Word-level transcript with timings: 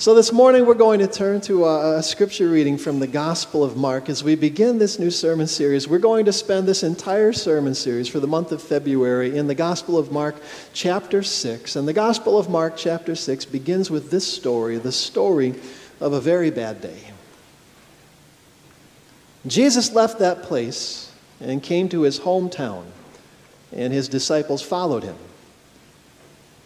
So, 0.00 0.14
this 0.14 0.32
morning 0.32 0.64
we're 0.64 0.74
going 0.74 1.00
to 1.00 1.08
turn 1.08 1.40
to 1.40 1.66
a, 1.66 2.00
scripture 2.04 2.48
reading 2.48 2.78
from 2.78 3.00
the 3.00 3.08
Gospel 3.08 3.64
of 3.64 3.76
Mark. 3.76 4.08
As 4.08 4.22
we 4.22 4.36
begin 4.36 4.78
this 4.78 5.00
new 5.00 5.10
sermon 5.10 5.48
series, 5.48 5.88
we're 5.88 5.98
going 5.98 6.26
to 6.26 6.32
spend 6.32 6.68
this 6.68 6.84
entire 6.84 7.32
sermon 7.32 7.74
series 7.74 8.06
for 8.06 8.20
the 8.20 8.28
month 8.28 8.52
of 8.52 8.62
February 8.62 9.36
in 9.36 9.48
the 9.48 9.56
Gospel 9.56 9.98
of 9.98 10.12
Mark, 10.12 10.36
chapter 10.72 11.24
6. 11.24 11.74
And 11.74 11.88
the 11.88 11.92
Gospel 11.92 12.38
of 12.38 12.48
Mark, 12.48 12.74
chapter 12.76 13.16
6, 13.16 13.44
begins 13.46 13.90
with 13.90 14.12
this 14.12 14.24
story 14.24 14.78
the 14.78 14.92
story 14.92 15.56
of 16.00 16.12
a 16.12 16.20
very 16.20 16.52
bad 16.52 16.80
day. 16.80 17.00
Jesus 19.48 19.92
left 19.92 20.20
that 20.20 20.44
place 20.44 21.12
and 21.40 21.60
came 21.60 21.88
to 21.88 22.02
his 22.02 22.20
hometown, 22.20 22.84
and 23.72 23.92
his 23.92 24.06
disciples 24.06 24.62
followed 24.62 25.02
him. 25.02 25.16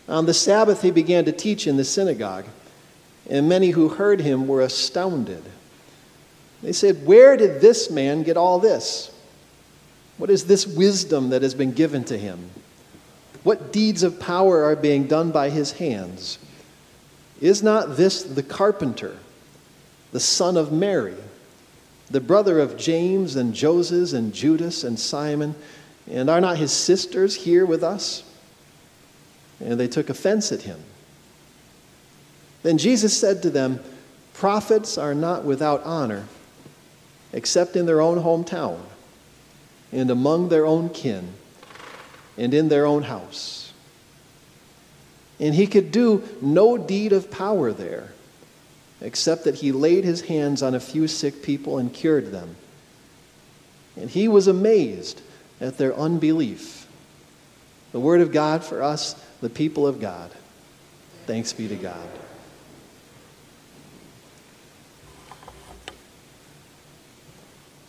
On 0.07 0.27
the 0.27 0.35
Sabbath, 0.35 0.83
he 0.83 0.91
began 0.91 1.25
to 1.25 1.33
teach 1.33 1.67
in 1.67 1.79
the 1.79 1.85
synagogue 1.85 2.45
and 3.29 3.49
many 3.49 3.71
who 3.71 3.89
heard 3.89 4.21
him 4.21 4.47
were 4.47 4.61
astounded. 4.61 5.43
They 6.63 6.73
said, 6.73 7.07
Where 7.07 7.37
did 7.37 7.61
this 7.61 7.91
man 7.91 8.23
get 8.23 8.37
all 8.37 8.59
this? 8.59 9.11
What 10.19 10.31
is 10.31 10.45
this 10.45 10.67
wisdom 10.67 11.31
that 11.31 11.43
has 11.43 11.55
been 11.55 11.73
given 11.73 12.05
to 12.05 12.19
him? 12.19 12.51
What 13.43 13.73
deeds 13.73 14.03
of 14.03 14.21
power 14.21 14.63
are 14.65 14.77
being 14.77 15.07
done 15.09 15.33
by 15.33 15.51
his 15.51 15.73
hands? 15.73 16.39
Is 17.41 17.63
not 17.63 17.97
this 17.97 18.23
the 18.23 18.43
carpenter, 18.43 19.17
the 20.13 20.21
son 20.21 20.57
of 20.57 20.71
Mary, 20.71 21.17
the 22.09 22.21
brother 22.21 22.61
of 22.61 22.77
James 22.77 23.35
and 23.35 23.53
Joses 23.53 24.13
and 24.13 24.33
Judas 24.33 24.85
and 24.85 24.99
Simon? 24.99 25.57
And 26.09 26.31
are 26.31 26.41
not 26.41 26.57
his 26.57 26.73
sisters 26.73 27.35
here 27.35 27.67
with 27.67 27.83
us? 27.83 28.23
And 29.61 29.79
they 29.79 29.89
took 29.89 30.09
offense 30.09 30.53
at 30.53 30.63
him. 30.63 30.81
Then 32.63 32.79
Jesus 32.79 33.17
said 33.17 33.43
to 33.43 33.51
them, 33.51 33.81
Prophets 34.35 34.97
are 34.97 35.15
not 35.15 35.45
without 35.45 35.83
honor, 35.85 36.27
except 37.33 37.77
in 37.77 37.87
their 37.87 38.01
own 38.01 38.23
hometown, 38.23 38.81
and 39.93 40.11
among 40.11 40.49
their 40.49 40.65
own 40.65 40.89
kin, 40.89 41.33
and 42.37 42.55
in 42.55 42.69
their 42.69 42.87
own 42.87 43.03
house. 43.03 43.73
And 45.39 45.55
he 45.55 45.67
could 45.67 45.91
do 45.91 46.23
no 46.41 46.79
deed 46.79 47.13
of 47.13 47.31
power 47.31 47.73
there, 47.73 48.13
except 49.01 49.45
that 49.45 49.57
he 49.57 49.73
laid 49.73 50.05
his 50.05 50.23
hands 50.23 50.63
on 50.63 50.75
a 50.75 50.81
few 50.81 51.09
sick 51.09 51.43
people 51.43 51.79
and 51.79 51.93
cured 51.93 52.31
them. 52.31 52.57
And 53.97 54.09
he 54.09 54.29
was 54.29 54.47
amazed 54.47 55.21
at 55.61 55.79
their 55.79 55.95
unbelief. 55.95 56.87
The 57.91 58.01
word 58.01 58.21
of 58.21 58.33
God 58.33 58.65
for 58.65 58.83
us, 58.83 59.15
the 59.41 59.51
people 59.51 59.87
of 59.87 60.01
God. 60.01 60.31
Thanks 61.27 61.53
be 61.53 61.69
to 61.69 61.77
God. 61.77 62.09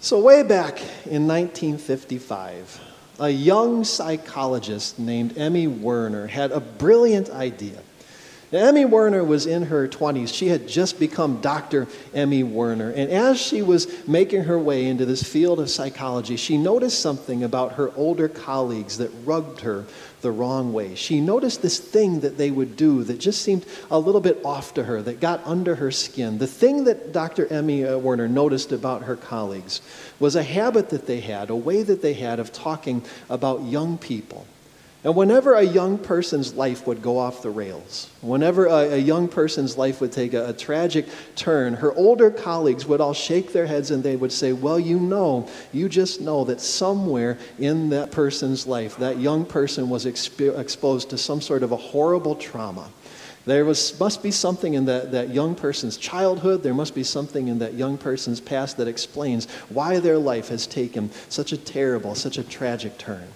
So, 0.03 0.19
way 0.19 0.43
back 0.43 0.81
in 1.05 1.29
1955, 1.29 2.81
a 3.21 3.29
young 3.29 3.85
psychologist 3.85 4.99
named 4.99 5.37
Emmy 5.37 5.67
Werner 5.67 6.27
had 6.27 6.51
a 6.51 6.59
brilliant 6.59 7.29
idea. 7.29 7.79
Now, 8.53 8.67
Emmy 8.67 8.85
Werner 8.85 9.23
was 9.23 9.47
in 9.47 9.63
her 9.63 9.87
20s. 9.87 10.31
She 10.31 10.49
had 10.49 10.67
just 10.67 10.99
become 10.99 11.41
Dr. 11.41 11.87
Emmy 12.13 12.43
Werner. 12.43 12.91
And 12.91 13.09
as 13.09 13.41
she 13.41 13.63
was 13.63 14.07
making 14.07 14.43
her 14.43 14.59
way 14.59 14.85
into 14.85 15.07
this 15.07 15.23
field 15.23 15.59
of 15.59 15.71
psychology, 15.71 16.35
she 16.35 16.59
noticed 16.59 16.99
something 16.99 17.43
about 17.43 17.73
her 17.73 17.91
older 17.95 18.27
colleagues 18.27 18.99
that 18.99 19.09
rubbed 19.25 19.61
her 19.61 19.85
the 20.21 20.29
wrong 20.29 20.71
way. 20.71 20.93
She 20.93 21.19
noticed 21.19 21.63
this 21.63 21.79
thing 21.79 22.19
that 22.19 22.37
they 22.37 22.51
would 22.51 22.77
do 22.77 23.03
that 23.05 23.19
just 23.19 23.41
seemed 23.41 23.65
a 23.89 23.97
little 23.97 24.21
bit 24.21 24.39
off 24.45 24.75
to 24.75 24.83
her, 24.83 25.01
that 25.01 25.19
got 25.19 25.41
under 25.47 25.73
her 25.73 25.89
skin. 25.89 26.37
The 26.37 26.45
thing 26.45 26.83
that 26.83 27.11
Dr. 27.11 27.47
Emmy 27.47 27.83
uh, 27.83 27.97
Werner 27.97 28.27
noticed 28.27 28.71
about 28.71 29.01
her 29.05 29.15
colleagues 29.15 29.81
was 30.19 30.35
a 30.35 30.43
habit 30.43 30.91
that 30.91 31.07
they 31.07 31.21
had, 31.21 31.49
a 31.49 31.55
way 31.55 31.81
that 31.81 32.03
they 32.03 32.13
had 32.13 32.39
of 32.39 32.53
talking 32.53 33.03
about 33.31 33.63
young 33.63 33.97
people. 33.97 34.45
And 35.05 35.17
whenever 35.17 35.53
a 35.53 35.63
young 35.63 35.97
person's 35.97 36.53
life 36.53 36.87
would 36.87 37.01
go 37.01 37.17
off 37.17 37.41
the 37.41 37.49
rails, 37.49 38.09
whenever 38.21 38.67
a, 38.67 38.93
a 38.93 38.97
young 38.97 39.27
person's 39.27 39.77
life 39.77 39.99
would 39.99 40.13
take 40.13 40.33
a, 40.33 40.49
a, 40.49 40.53
tragic 40.53 41.07
turn, 41.35 41.73
her 41.73 41.93
older 41.95 42.31
colleagues 42.31 42.85
would 42.85 43.01
all 43.01 43.13
shake 43.13 43.51
their 43.51 43.65
heads 43.65 43.91
and 43.91 44.01
they 44.01 44.15
would 44.15 44.31
say, 44.31 44.53
Well, 44.53 44.79
you 44.79 44.97
know, 44.97 45.49
you 45.73 45.89
just 45.89 46.21
know 46.21 46.45
that 46.45 46.61
somewhere 46.61 47.37
in 47.59 47.89
that 47.89 48.11
person's 48.11 48.65
life, 48.65 48.95
that 48.97 49.19
young 49.19 49.43
person 49.45 49.89
was 49.89 50.05
exp- 50.05 50.57
exposed 50.57 51.09
to 51.09 51.17
some 51.17 51.41
sort 51.41 51.63
of 51.63 51.73
a 51.73 51.77
horrible 51.77 52.35
trauma. 52.35 52.89
There 53.45 53.65
was, 53.65 53.99
must 53.99 54.23
be 54.23 54.31
something 54.31 54.73
in 54.73 54.85
that, 54.85 55.11
that 55.11 55.31
young 55.31 55.53
person's 55.53 55.97
childhood, 55.97 56.63
there 56.63 56.73
must 56.73 56.95
be 56.95 57.03
something 57.03 57.49
in 57.49 57.59
that 57.59 57.73
young 57.73 57.97
person's 57.97 58.39
past 58.39 58.77
that 58.77 58.87
explains 58.87 59.51
why 59.67 59.99
their 59.99 60.17
life 60.17 60.47
has 60.47 60.65
taken 60.65 61.11
such 61.27 61.51
a 61.51 61.57
terrible, 61.57 62.15
such 62.15 62.37
a 62.37 62.43
tragic 62.43 62.97
turn. 62.97 63.27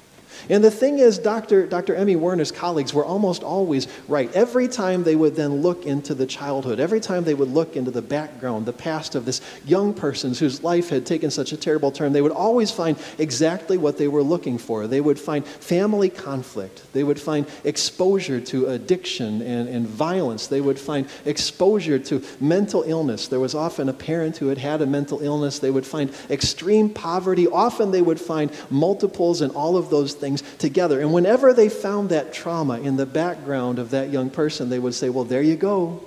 And 0.50 0.64
the 0.64 0.72
thing 0.72 1.00
is, 1.00 1.18
Dr. 1.18 1.68
Dr. 1.68 1.96
Emmy 1.96 2.16
Werner's 2.16 2.52
colleagues 2.52 2.94
were 2.94 3.06
almost 3.06 3.44
always 3.44 3.88
right. 4.08 4.34
Every 4.34 4.68
time 4.68 5.04
they 5.04 5.16
would 5.16 5.36
then 5.36 5.62
look 5.62 5.86
into 5.86 6.14
the 6.14 6.26
childhood, 6.26 6.80
every 6.80 7.00
time 7.00 7.24
they 7.24 7.34
would 7.34 7.50
look 7.50 7.76
into 7.76 7.92
the 7.92 8.02
background, 8.02 8.66
the 8.66 8.74
past 8.74 9.16
of 9.16 9.26
this 9.26 9.42
young 9.66 9.94
person 9.94 10.34
whose 10.34 10.64
life 10.64 10.90
had 10.90 11.06
taken 11.06 11.32
such 11.32 11.52
a 11.52 11.58
terrible 11.58 11.92
turn, 11.92 12.14
they 12.14 12.22
would 12.22 12.32
always 12.32 12.72
find 12.72 12.98
exactly 13.18 13.78
what 13.78 13.98
they 13.98 14.08
were 14.08 14.24
looking 14.24 14.58
for. 14.58 14.88
They 14.88 15.02
would 15.02 15.20
find 15.20 15.46
family 15.46 16.10
conflict, 16.10 16.84
they 16.94 17.04
would 17.04 17.20
find 17.20 17.46
exposure 17.64 18.40
to 18.42 18.68
addiction 18.68 19.42
and, 19.42 19.68
and 19.70 19.88
violence, 19.88 20.48
they 20.48 20.62
would 20.62 20.80
find 20.80 21.08
exposure 21.26 22.00
to 22.00 22.24
mental 22.40 22.84
illness. 22.84 23.28
There 23.28 23.40
was 23.40 23.56
often 23.56 23.90
a 23.90 23.94
parent 23.94 24.38
who 24.38 24.48
had 24.48 24.58
had 24.58 24.82
a 24.82 24.86
mental 24.86 25.22
illness, 25.22 25.60
they 25.60 25.72
would 25.72 25.86
find 25.86 26.14
extreme 26.30 26.90
poverty. 26.90 27.48
Often 27.48 27.92
they 27.92 28.02
would 28.02 28.20
find 28.20 28.52
multiples 28.70 29.42
and 29.42 29.54
all 29.54 29.78
of 29.78 29.90
those 29.90 30.14
things 30.14 30.27
things 30.28 30.44
together. 30.58 31.00
And 31.00 31.14
whenever 31.14 31.54
they 31.54 31.70
found 31.70 32.10
that 32.10 32.34
trauma 32.34 32.80
in 32.80 32.98
the 32.98 33.06
background 33.06 33.80
of 33.80 33.92
that 33.92 34.10
young 34.10 34.30
person, 34.30 34.70
they 34.70 34.80
would 34.80 34.94
say, 34.94 35.10
Well, 35.10 35.24
there 35.24 35.42
you 35.42 35.56
go. 35.56 36.04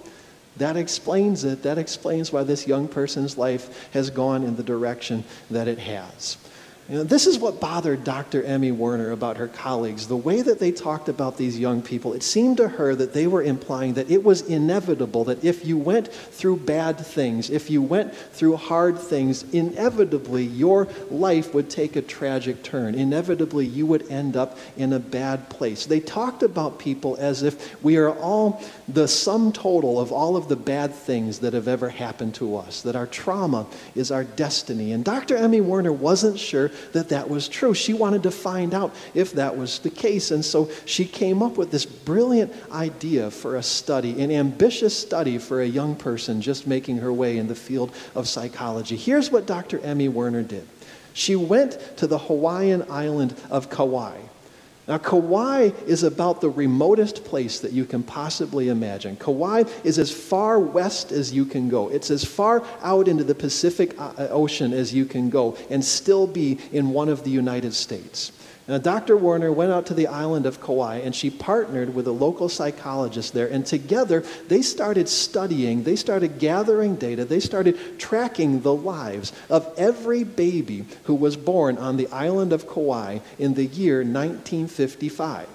That 0.57 0.77
explains 0.77 1.45
it. 1.45 1.63
That 1.63 1.79
explains 1.79 2.33
why 2.33 2.43
this 2.43 2.67
young 2.67 2.87
person's 2.87 3.39
life 3.39 3.91
has 3.93 4.11
gone 4.11 4.43
in 4.43 4.57
the 4.57 4.63
direction 4.63 5.25
that 5.51 5.69
it 5.69 5.79
has. 5.79 6.37
You 6.91 6.97
know, 6.97 7.05
this 7.05 7.29
is 7.29 7.39
what 7.39 7.61
bothered 7.61 8.03
Dr. 8.03 8.43
Emmy 8.43 8.73
Werner 8.73 9.13
about 9.13 9.37
her 9.37 9.47
colleagues. 9.47 10.09
The 10.09 10.17
way 10.17 10.43
that 10.43 10.59
they 10.59 10.73
talked 10.73 11.09
about 11.09 11.37
these 11.37 11.57
young 11.57 11.83
people, 11.83 12.15
it 12.15 12.25
seemed 12.25 12.57
to 12.57 12.67
her 12.67 12.97
that 12.97 13.13
they 13.13 13.29
were 13.29 13.45
implying 13.45 13.95
that 13.95 14.11
it 14.11 14.25
was 14.25 14.43
inevitable 14.43 15.23
that 15.27 15.45
if 15.45 15.65
you 15.65 15.79
went 15.79 16.09
through 16.13 16.57
bad 16.57 16.99
things, 16.99 17.49
if 17.49 17.71
you 17.71 17.81
went 17.81 18.13
through 18.13 18.57
hard 18.57 18.99
things, 18.99 19.45
inevitably 19.53 20.43
your 20.43 20.89
life 21.13 21.55
would 21.55 21.71
take 21.71 21.95
a 21.95 22.03
tragic 22.03 22.65
turn. 22.65 22.97
Inevitably, 22.97 23.67
you 23.67 23.87
would 23.87 24.11
end 24.11 24.37
up 24.37 24.59
in 24.77 24.93
a 24.93 24.99
bad 24.99 25.49
place. 25.49 25.87
They 25.87 26.01
talked 26.01 26.43
about 26.43 26.81
people 26.81 27.17
as 27.21 27.45
if 27.45 27.81
we 27.85 27.99
are 27.99 28.11
all 28.19 28.61
the 28.89 29.07
sum 29.07 29.53
total 29.53 30.01
of 30.01 30.11
all 30.11 30.37
of 30.37 30.49
the 30.49 30.57
bad 30.57 30.93
things 30.93 31.39
that 31.39 31.53
have 31.53 31.69
ever 31.69 31.89
happened 31.89 32.35
to 32.35 32.57
us, 32.57 32.83
that 32.83 32.97
our 32.97 33.07
trauma 33.07 33.69
is 33.95 34.11
our 34.11 34.25
destiny. 34.25 34.91
And 34.91 35.05
Dr. 35.05 35.37
Emmy 35.37 35.61
Werner 35.61 35.93
wasn't 35.93 36.37
sure 36.37 36.73
that 36.93 37.09
that 37.11 37.29
was 37.29 37.49
true. 37.49 37.75
She 37.75 37.93
wanted 37.93 38.23
to 38.25 38.31
find 38.31 38.75
out 38.75 38.95
if 39.15 39.33
that 39.33 39.57
was 39.57 39.79
the 39.81 39.91
case. 39.91 40.31
And 40.31 40.45
so 40.45 40.71
she 40.85 41.05
came 41.05 41.43
up 41.43 41.57
with 41.57 41.71
this 41.71 41.85
brilliant 41.87 42.53
idea 42.73 43.31
for 43.31 43.57
a 43.57 43.63
study, 43.63 44.21
an 44.23 44.31
ambitious 44.31 44.97
study 44.97 45.39
for 45.39 45.61
a 45.61 45.67
young 45.67 45.97
person 45.97 46.41
just 46.41 46.67
making 46.67 46.99
her 46.99 47.13
way 47.13 47.39
in 47.39 47.49
the 47.49 47.55
field 47.55 47.95
of 48.15 48.29
psychology. 48.29 48.97
Here's 48.97 49.31
what 49.31 49.47
Dr. 49.47 49.79
Emmy 49.81 50.09
Werner 50.09 50.43
did. 50.43 50.67
She 51.13 51.37
went 51.37 51.97
to 51.99 52.07
the 52.07 52.19
Hawaiian 52.19 52.85
island 52.89 53.35
of 53.51 53.69
Kauai. 53.69 54.19
Now, 54.89 54.99
Kauai 54.99 55.71
is 55.87 56.03
about 56.03 56.41
the 56.41 56.51
remotest 56.51 57.25
place 57.25 57.61
that 57.61 57.73
you 57.73 57.85
can 57.85 58.03
possibly 58.03 58.71
imagine. 58.71 59.17
Kauai 59.17 59.65
is 59.85 59.99
as 59.99 60.11
far 60.11 60.59
west 60.59 61.13
as 61.13 61.33
you 61.33 61.45
can 61.45 61.69
go. 61.69 61.89
It's 61.89 62.11
as 62.11 62.25
far 62.25 62.65
out 62.83 63.07
into 63.07 63.23
the 63.23 63.35
Pacific 63.35 63.95
uh, 63.99 64.29
Ocean 64.31 64.73
as 64.73 64.93
you 64.93 65.05
can 65.05 65.31
go 65.31 65.57
and 65.69 65.85
still 65.85 66.27
be 66.27 66.59
in 66.73 66.91
one 66.91 67.09
of 67.09 67.25
the 67.25 67.31
United 67.31 67.75
States. 67.75 68.33
Now, 68.71 68.79
Dr. 68.79 69.17
Warner 69.17 69.51
went 69.51 69.73
out 69.73 69.87
to 69.87 69.95
the 69.95 70.07
island 70.07 70.47
of 70.47 70.61
Kauai 70.61 70.99
and 70.99 71.13
she 71.13 71.29
partnered 71.29 71.93
with 71.93 72.07
a 72.07 72.13
local 72.13 72.49
psychologist 72.49 73.35
there. 73.35 73.49
And 73.49 73.67
together, 73.67 74.23
they 74.47 74.63
started 74.63 75.09
studying, 75.09 75.83
they 75.83 75.97
started 75.97 76.39
gathering 76.39 76.95
data, 76.95 77.25
they 77.25 77.41
started 77.41 77.99
tracking 77.99 78.61
the 78.61 78.73
lives 78.73 79.33
of 79.49 79.69
every 79.77 80.23
baby 80.23 80.85
who 81.03 81.17
was 81.17 81.37
born 81.37 81.79
on 81.79 81.97
the 81.97 82.07
island 82.13 82.53
of 82.53 82.69
Kauai 82.69 83.19
in 83.41 83.55
the 83.55 83.67
year 83.67 84.05
1955. 84.05 85.49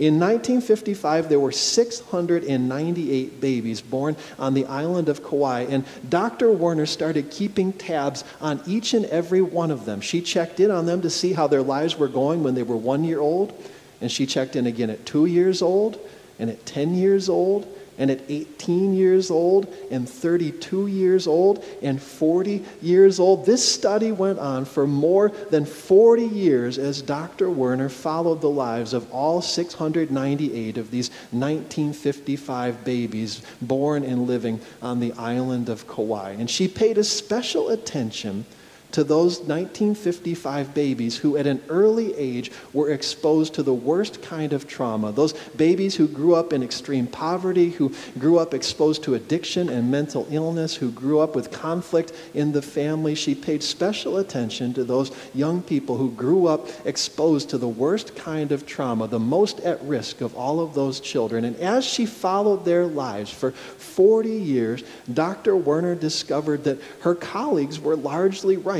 In 0.00 0.14
1955, 0.14 1.28
there 1.28 1.38
were 1.38 1.52
698 1.52 3.38
babies 3.38 3.82
born 3.82 4.16
on 4.38 4.54
the 4.54 4.64
island 4.64 5.10
of 5.10 5.22
Kauai, 5.22 5.66
and 5.68 5.84
Dr. 6.08 6.50
Warner 6.50 6.86
started 6.86 7.30
keeping 7.30 7.74
tabs 7.74 8.24
on 8.40 8.62
each 8.66 8.94
and 8.94 9.04
every 9.04 9.42
one 9.42 9.70
of 9.70 9.84
them. 9.84 10.00
She 10.00 10.22
checked 10.22 10.58
in 10.58 10.70
on 10.70 10.86
them 10.86 11.02
to 11.02 11.10
see 11.10 11.34
how 11.34 11.48
their 11.48 11.60
lives 11.60 11.98
were 11.98 12.08
going 12.08 12.42
when 12.42 12.54
they 12.54 12.62
were 12.62 12.78
one 12.78 13.04
year 13.04 13.20
old, 13.20 13.52
and 14.00 14.10
she 14.10 14.24
checked 14.24 14.56
in 14.56 14.66
again 14.66 14.88
at 14.88 15.04
two 15.04 15.26
years 15.26 15.60
old, 15.60 16.00
and 16.38 16.48
at 16.48 16.64
10 16.64 16.94
years 16.94 17.28
old, 17.28 17.66
and 18.00 18.10
at 18.10 18.22
18 18.28 18.94
years 18.94 19.30
old, 19.30 19.72
and 19.90 20.08
32 20.08 20.86
years 20.86 21.26
old, 21.26 21.62
and 21.82 22.02
40 22.02 22.64
years 22.80 23.20
old. 23.20 23.44
This 23.44 23.66
study 23.66 24.10
went 24.10 24.38
on 24.38 24.64
for 24.64 24.86
more 24.86 25.28
than 25.50 25.66
40 25.66 26.24
years 26.24 26.78
as 26.78 27.02
Dr. 27.02 27.50
Werner 27.50 27.90
followed 27.90 28.40
the 28.40 28.48
lives 28.48 28.94
of 28.94 29.08
all 29.12 29.42
698 29.42 30.78
of 30.78 30.90
these 30.90 31.10
1955 31.30 32.84
babies 32.84 33.42
born 33.60 34.02
and 34.02 34.26
living 34.26 34.60
on 34.80 34.98
the 34.98 35.12
island 35.12 35.68
of 35.68 35.86
Kauai. 35.86 36.30
And 36.30 36.48
she 36.48 36.66
paid 36.66 36.96
a 36.96 37.04
special 37.04 37.68
attention 37.68 38.46
to 38.92 39.04
those 39.04 39.38
1955 39.40 40.74
babies 40.74 41.16
who, 41.16 41.36
at 41.36 41.46
an 41.46 41.62
early 41.68 42.14
age, 42.16 42.50
were 42.72 42.90
exposed 42.90 43.54
to 43.54 43.62
the 43.62 43.74
worst 43.74 44.22
kind 44.22 44.52
of 44.52 44.66
trauma. 44.66 45.12
Those 45.12 45.32
babies 45.56 45.96
who 45.96 46.08
grew 46.08 46.34
up 46.34 46.52
in 46.52 46.62
extreme 46.62 47.06
poverty, 47.06 47.70
who 47.70 47.92
grew 48.18 48.38
up 48.38 48.54
exposed 48.54 49.02
to 49.04 49.14
addiction 49.14 49.68
and 49.68 49.90
mental 49.90 50.26
illness, 50.30 50.74
who 50.74 50.90
grew 50.90 51.20
up 51.20 51.34
with 51.34 51.50
conflict 51.50 52.12
in 52.34 52.52
the 52.52 52.62
family. 52.62 53.14
She 53.14 53.34
paid 53.34 53.62
special 53.62 54.18
attention 54.18 54.74
to 54.74 54.84
those 54.84 55.12
young 55.34 55.62
people 55.62 55.96
who 55.96 56.10
grew 56.12 56.46
up 56.46 56.68
exposed 56.84 57.50
to 57.50 57.58
the 57.58 57.68
worst 57.68 58.16
kind 58.16 58.52
of 58.52 58.66
trauma, 58.66 59.06
the 59.06 59.18
most 59.18 59.60
at 59.60 59.82
risk 59.82 60.20
of 60.20 60.36
all 60.36 60.60
of 60.60 60.74
those 60.74 61.00
children. 61.00 61.44
And 61.44 61.56
as 61.56 61.84
she 61.84 62.06
followed 62.06 62.64
their 62.64 62.86
lives 62.86 63.30
for 63.30 63.52
40 63.52 64.30
years, 64.30 64.82
Dr. 65.12 65.56
Werner 65.56 65.94
discovered 65.94 66.64
that 66.64 66.80
her 67.00 67.14
colleagues 67.14 67.78
were 67.78 67.96
largely 67.96 68.56
right 68.56 68.79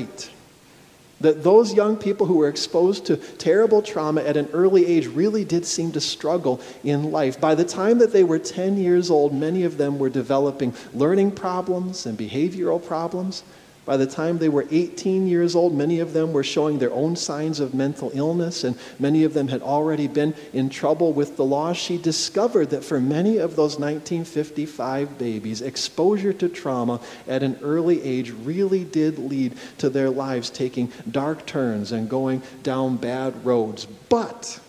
That 1.20 1.42
those 1.42 1.74
young 1.74 1.96
people 1.96 2.26
who 2.26 2.36
were 2.36 2.48
exposed 2.48 3.04
to 3.06 3.16
terrible 3.16 3.82
trauma 3.82 4.22
at 4.22 4.38
an 4.38 4.48
early 4.52 4.86
age 4.86 5.06
really 5.06 5.44
did 5.44 5.66
seem 5.66 5.92
to 5.92 6.00
struggle 6.00 6.60
in 6.82 7.10
life. 7.10 7.38
By 7.38 7.54
the 7.54 7.64
time 7.64 7.98
that 7.98 8.12
they 8.12 8.24
were 8.24 8.38
10 8.38 8.78
years 8.78 9.10
old, 9.10 9.34
many 9.34 9.64
of 9.64 9.76
them 9.76 9.98
were 9.98 10.08
developing 10.08 10.72
learning 10.94 11.32
problems 11.32 12.06
and 12.06 12.16
behavioral 12.18 12.82
problems. 12.82 13.42
By 13.90 13.96
the 13.96 14.06
time 14.06 14.38
they 14.38 14.48
were 14.48 14.68
18 14.70 15.26
years 15.26 15.56
old, 15.56 15.74
many 15.74 15.98
of 15.98 16.12
them 16.12 16.32
were 16.32 16.44
showing 16.44 16.78
their 16.78 16.92
own 16.92 17.16
signs 17.16 17.58
of 17.58 17.74
mental 17.74 18.12
illness, 18.14 18.62
and 18.62 18.78
many 19.00 19.24
of 19.24 19.34
them 19.34 19.48
had 19.48 19.62
already 19.62 20.06
been 20.06 20.32
in 20.52 20.68
trouble 20.68 21.12
with 21.12 21.36
the 21.36 21.44
law. 21.44 21.72
She 21.72 21.98
discovered 21.98 22.70
that 22.70 22.84
for 22.84 23.00
many 23.00 23.38
of 23.38 23.56
those 23.56 23.80
1955 23.80 25.18
babies, 25.18 25.60
exposure 25.60 26.32
to 26.34 26.48
trauma 26.48 27.00
at 27.26 27.42
an 27.42 27.58
early 27.62 28.00
age 28.04 28.30
really 28.30 28.84
did 28.84 29.18
lead 29.18 29.54
to 29.78 29.90
their 29.90 30.08
lives 30.08 30.50
taking 30.50 30.92
dark 31.10 31.44
turns 31.44 31.90
and 31.90 32.08
going 32.08 32.42
down 32.62 32.96
bad 32.96 33.44
roads. 33.44 33.86
But, 33.86 34.60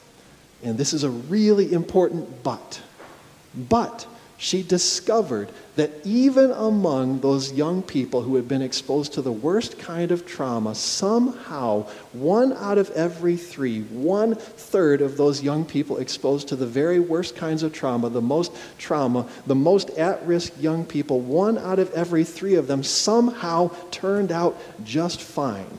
and 0.64 0.80
this 0.80 0.94
is 0.94 1.04
a 1.04 1.12
really 1.12 1.72
important 1.72 2.42
but, 2.42 2.82
but 3.70 4.08
she 4.42 4.64
discovered 4.64 5.48
that 5.76 5.92
even 6.04 6.50
among 6.50 7.20
those 7.20 7.54
young 7.54 7.84
people 7.84 8.24
who 8.24 8.36
had 8.36 8.48
been 8.48 8.64
exposed 8.64 9.14
to 9.14 9.22
the 9.22 9.32
worst 9.32 9.78
kind 9.78 10.12
of 10.12 10.26
trauma, 10.26 10.74
somehow 10.74 11.84
one 12.12 12.52
out 12.54 12.80
of 12.80 12.90
every 12.92 13.38
three, 13.38 13.84
one 13.84 14.34
third 14.34 15.00
of 15.00 15.16
those 15.16 15.44
young 15.44 15.64
people 15.64 15.98
exposed 15.98 16.48
to 16.48 16.56
the 16.56 16.66
very 16.66 17.00
worst 17.00 17.36
kinds 17.36 17.62
of 17.62 17.72
trauma, 17.72 18.10
the 18.10 18.20
most 18.20 18.52
trauma, 18.80 19.30
the 19.46 19.54
most 19.54 19.92
at 19.92 20.26
risk 20.26 20.52
young 20.60 20.86
people, 20.86 21.20
one 21.20 21.60
out 21.60 21.78
of 21.78 21.94
every 21.94 22.24
three 22.24 22.56
of 22.56 22.66
them 22.66 22.82
somehow 22.82 23.70
turned 23.92 24.32
out 24.32 24.60
just 24.84 25.22
fine. 25.22 25.78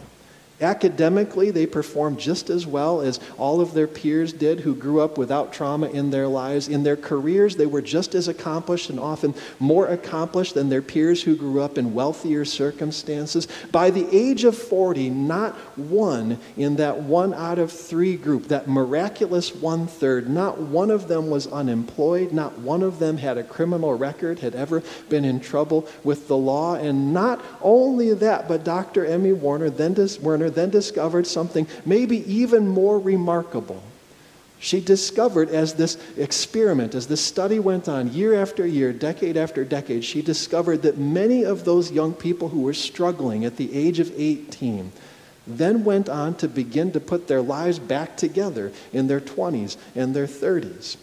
Academically, 0.62 1.50
they 1.50 1.66
performed 1.66 2.18
just 2.18 2.50
as 2.50 2.66
well 2.66 3.00
as 3.00 3.20
all 3.38 3.60
of 3.60 3.74
their 3.74 3.86
peers 3.86 4.32
did 4.32 4.60
who 4.60 4.74
grew 4.74 5.00
up 5.00 5.18
without 5.18 5.52
trauma 5.52 5.88
in 5.88 6.10
their 6.10 6.28
lives. 6.28 6.68
In 6.68 6.82
their 6.82 6.96
careers, 6.96 7.56
they 7.56 7.66
were 7.66 7.82
just 7.82 8.14
as 8.14 8.28
accomplished 8.28 8.90
and 8.90 8.98
often 8.98 9.34
more 9.60 9.86
accomplished 9.86 10.54
than 10.54 10.68
their 10.68 10.82
peers 10.82 11.22
who 11.22 11.36
grew 11.36 11.60
up 11.60 11.78
in 11.78 11.94
wealthier 11.94 12.44
circumstances. 12.44 13.48
By 13.70 13.90
the 13.90 14.08
age 14.16 14.44
of 14.44 14.56
40, 14.56 15.10
not 15.10 15.54
one 15.78 16.38
in 16.56 16.76
that 16.76 17.02
one 17.02 17.34
out 17.34 17.58
of 17.58 17.72
three 17.72 18.16
group, 18.16 18.48
that 18.48 18.68
miraculous 18.68 19.54
one 19.54 19.86
third, 19.86 20.28
not 20.28 20.58
one 20.58 20.90
of 20.90 21.08
them 21.08 21.30
was 21.30 21.46
unemployed, 21.46 22.32
not 22.32 22.58
one 22.58 22.82
of 22.82 22.98
them 22.98 23.18
had 23.18 23.38
a 23.38 23.44
criminal 23.44 23.94
record, 23.94 24.38
had 24.40 24.54
ever 24.54 24.82
been 25.08 25.24
in 25.24 25.40
trouble 25.40 25.86
with 26.02 26.28
the 26.28 26.36
law. 26.36 26.74
And 26.74 27.12
not 27.12 27.44
only 27.60 28.14
that, 28.14 28.48
but 28.48 28.64
Dr. 28.64 29.04
Emmy 29.04 29.32
Warner 29.32 29.70
then, 29.70 29.92
Werner 30.22 30.48
then 30.54 30.70
discovered 30.70 31.26
something 31.26 31.66
maybe 31.84 32.18
even 32.32 32.68
more 32.68 32.98
remarkable. 32.98 33.82
She 34.58 34.80
discovered 34.80 35.48
as 35.48 35.74
this 35.74 35.98
experiment, 36.16 36.94
as 36.94 37.08
this 37.08 37.20
study 37.20 37.58
went 37.58 37.88
on 37.88 38.12
year 38.12 38.40
after 38.40 38.64
year, 38.64 38.92
decade 38.92 39.36
after 39.36 39.64
decade, 39.64 40.04
she 40.04 40.22
discovered 40.22 40.82
that 40.82 40.98
many 40.98 41.44
of 41.44 41.64
those 41.64 41.90
young 41.90 42.14
people 42.14 42.50
who 42.50 42.60
were 42.60 42.72
struggling 42.72 43.44
at 43.44 43.56
the 43.56 43.74
age 43.74 43.98
of 43.98 44.12
18 44.16 44.92
then 45.46 45.84
went 45.84 46.08
on 46.08 46.36
to 46.36 46.48
begin 46.48 46.92
to 46.92 47.00
put 47.00 47.26
their 47.26 47.42
lives 47.42 47.78
back 47.78 48.16
together 48.16 48.72
in 48.92 49.08
their 49.08 49.20
20s 49.20 49.76
and 49.96 50.14
their 50.14 50.26
30s. 50.26 50.96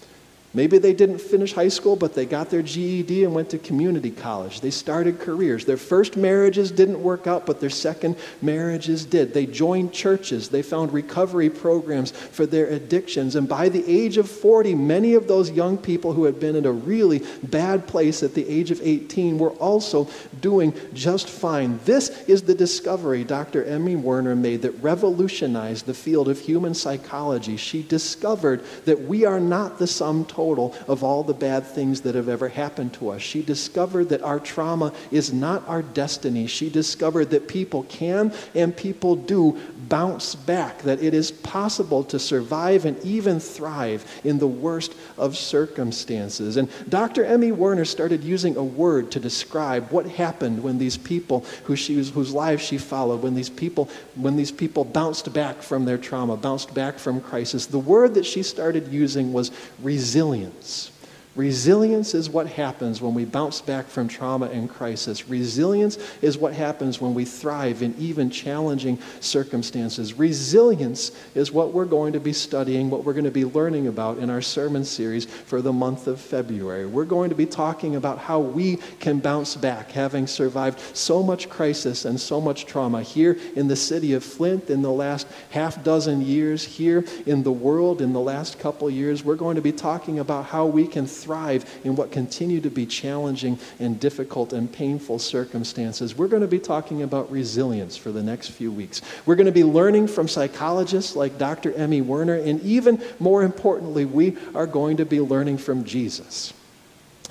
Maybe 0.52 0.80
they 0.80 0.94
didn't 0.94 1.20
finish 1.20 1.54
high 1.54 1.68
school, 1.68 1.96
but 1.96 2.16
they 2.16 2.26
got 2.26 2.50
their 2.50 2.64
GED 2.64 3.24
and 3.24 3.36
went 3.36 3.52
to 3.52 3.60
community 3.60 4.10
college. 4.10 4.62
They 4.62 4.72
started 4.72 5.20
careers. 5.20 5.64
Their 5.64 5.78
first 5.78 6.18
marriages 6.18 6.72
didn't 6.72 7.04
work 7.04 7.28
out, 7.28 7.46
but 7.46 7.60
their 7.60 7.70
second 7.70 8.16
marriages 8.42 9.06
did. 9.06 9.32
They 9.32 9.46
joined 9.46 9.94
churches. 9.94 10.50
They 10.50 10.64
found 10.64 10.92
recovery 10.92 11.52
programs 11.52 12.10
for 12.10 12.48
their 12.48 12.66
addictions. 12.66 13.36
And 13.36 13.48
by 13.48 13.70
the 13.70 13.86
age 13.88 14.18
of 14.18 14.28
40, 14.28 14.74
many 14.74 15.14
of 15.14 15.28
those 15.28 15.52
young 15.52 15.78
people 15.78 16.14
who 16.14 16.24
had 16.24 16.40
been 16.40 16.56
in 16.56 16.66
a 16.66 16.72
really 16.72 17.24
bad 17.44 17.86
place 17.86 18.24
at 18.24 18.34
the 18.34 18.48
age 18.50 18.72
of 18.72 18.82
18 18.82 19.38
were 19.38 19.52
also 19.52 20.08
doing 20.42 20.74
just 20.94 21.30
fine. 21.30 21.80
This 21.86 22.10
is 22.28 22.42
the 22.42 22.56
discovery 22.56 23.24
Dr. 23.24 23.64
Emmy 23.66 23.96
Werner 23.96 24.36
made 24.36 24.64
that 24.64 24.82
revolutionized 24.82 25.86
the 25.86 25.94
field 25.94 26.28
of 26.28 26.40
human 26.40 26.74
psychology. 26.74 27.56
She 27.56 27.84
discovered 27.84 28.64
that 28.86 29.00
we 29.00 29.26
are 29.26 29.40
not 29.40 29.78
the 29.78 29.86
sum 29.86 30.26
total 30.26 30.39
total 30.40 30.74
of 30.88 31.04
all 31.04 31.22
the 31.22 31.34
bad 31.34 31.66
things 31.66 32.00
that 32.00 32.16
have 32.16 32.30
ever 32.30 32.48
happened 32.48 32.94
to 32.94 33.10
us. 33.10 33.22
She 33.22 33.42
discovered 33.42 34.08
that 34.08 34.22
our 34.22 34.40
trauma 34.40 34.94
is 35.12 35.34
not 35.34 35.68
our 35.68 35.82
destiny. 35.82 36.48
She 36.48 36.70
discovered 36.70 37.32
that 37.32 37.50
people 37.50 37.84
can 37.84 38.32
and 38.56 38.74
people 38.74 39.18
do 39.18 39.60
bounce 39.90 40.36
back, 40.36 40.84
that 40.84 41.02
it 41.02 41.14
is 41.14 41.32
possible 41.32 42.04
to 42.06 42.20
survive 42.20 42.86
and 42.86 43.04
even 43.04 43.40
thrive 43.40 44.06
in 44.24 44.38
the 44.38 44.48
worst 44.48 44.94
of 45.18 45.36
circumstances. 45.36 46.58
And 46.58 46.70
Dr. 46.88 47.26
Emmy 47.26 47.52
Werner 47.52 47.86
started 47.86 48.24
using 48.24 48.56
a 48.56 48.64
word 48.64 49.12
to 49.12 49.20
describe 49.20 49.92
what 49.92 50.06
happened 50.08 50.64
when 50.64 50.78
these 50.78 50.98
people 50.98 51.46
who 51.66 51.76
she 51.76 51.96
was, 51.96 52.12
whose 52.12 52.34
lives 52.34 52.64
she 52.64 52.78
followed, 52.78 53.24
when 53.24 53.36
these 53.36 53.50
people 53.50 53.90
when 54.16 54.36
these 54.36 54.52
people 54.52 54.84
bounced 54.84 55.32
back 55.34 55.62
from 55.62 55.86
their 55.86 55.98
trauma, 55.98 56.38
bounced 56.38 56.74
back 56.74 57.00
from 57.00 57.20
crisis. 57.20 57.66
The 57.66 57.80
word 57.80 58.14
that 58.14 58.26
she 58.26 58.44
started 58.44 58.88
using 58.90 59.34
was 59.34 59.52
resilience 59.82 60.92
resilience. 61.36 62.14
Is 62.14 62.30
what 62.30 62.48
happens 62.48 63.02
when 63.02 63.14
we 63.14 63.26
bounce 63.26 63.62
back 63.62 63.88
from 63.88 64.08
trauma 64.08 64.48
and 64.48 64.70
crisis. 64.70 65.30
Resilience 65.30 65.98
is 66.22 66.38
what 66.38 66.54
happens 66.54 67.00
when 67.00 67.14
we 67.14 67.26
thrive 67.26 67.82
in 67.82 67.96
even 67.98 68.30
challenging 68.30 69.00
circumstances. 69.20 70.14
Resilience 70.14 71.12
is 71.36 71.52
what 71.52 71.74
we're 71.74 71.86
going 71.86 72.14
to 72.14 72.20
be 72.20 72.34
studying, 72.34 72.90
what 72.90 73.04
we're 73.04 73.14
going 73.14 73.26
to 73.26 73.32
be 73.32 73.46
learning 73.46 73.88
about 73.88 74.18
in 74.18 74.30
our 74.30 74.42
sermon 74.42 74.84
series 74.84 75.26
for 75.26 75.62
the 75.62 75.74
month 75.74 76.08
of 76.08 76.20
February. 76.20 76.86
We're 76.86 77.06
going 77.06 77.30
to 77.30 77.36
be 77.36 77.46
talking 77.46 77.96
about 77.96 78.18
how 78.18 78.40
we 78.40 78.78
can 79.00 79.20
bounce 79.20 79.56
back, 79.56 79.92
having 79.92 80.28
survived 80.28 80.80
so 80.96 81.24
much 81.24 81.50
crisis 81.50 82.06
and 82.06 82.20
so 82.20 82.42
much 82.42 82.66
trauma 82.66 83.02
here 83.02 83.38
in 83.56 83.68
the 83.68 83.76
city 83.76 84.14
of 84.14 84.24
Flint 84.24 84.70
in 84.70 84.82
the 84.82 84.92
last 84.92 85.28
half 85.52 85.84
dozen 85.84 86.22
years, 86.22 86.64
here 86.64 87.06
in 87.26 87.44
the 87.44 87.52
world 87.52 88.02
in 88.02 88.14
the 88.14 88.20
last 88.20 88.60
couple 88.60 88.90
years. 88.90 89.24
We're 89.24 89.36
going 89.36 89.56
to 89.56 89.62
be 89.62 89.72
talking 89.72 90.20
about 90.20 90.46
how 90.46 90.66
we 90.66 90.88
can 90.88 91.08
thrive 91.20 91.66
in 91.84 91.96
what 91.96 92.12
continue 92.12 92.62
to 92.62 92.70
be 92.70 92.86
challenging 92.86 93.60
and 93.80 94.00
difficult 94.00 94.54
and 94.54 94.72
painful 94.72 95.20
circumstances. 95.20 96.16
We're 96.16 96.28
going 96.28 96.42
to 96.42 96.48
be 96.48 96.60
talking 96.60 97.04
about 97.04 97.32
resilience 97.32 97.98
for 97.98 98.12
the 98.12 98.24
next 98.24 98.50
few 98.50 98.72
weeks. 98.72 99.02
We're 99.26 99.36
going 99.36 99.46
to 99.46 99.52
be 99.52 99.64
learning 99.64 100.08
from 100.08 100.28
psychologists 100.28 101.16
like 101.16 101.38
Dr. 101.38 101.74
Emmy 101.74 102.02
Werner, 102.02 102.36
and 102.36 102.62
even 102.62 103.02
more 103.20 103.44
importantly, 103.44 104.06
we 104.06 104.38
are 104.56 104.68
going 104.68 104.98
to 104.98 105.06
be 105.06 105.22
learning 105.22 105.58
from 105.58 105.84
Jesus. 105.84 106.54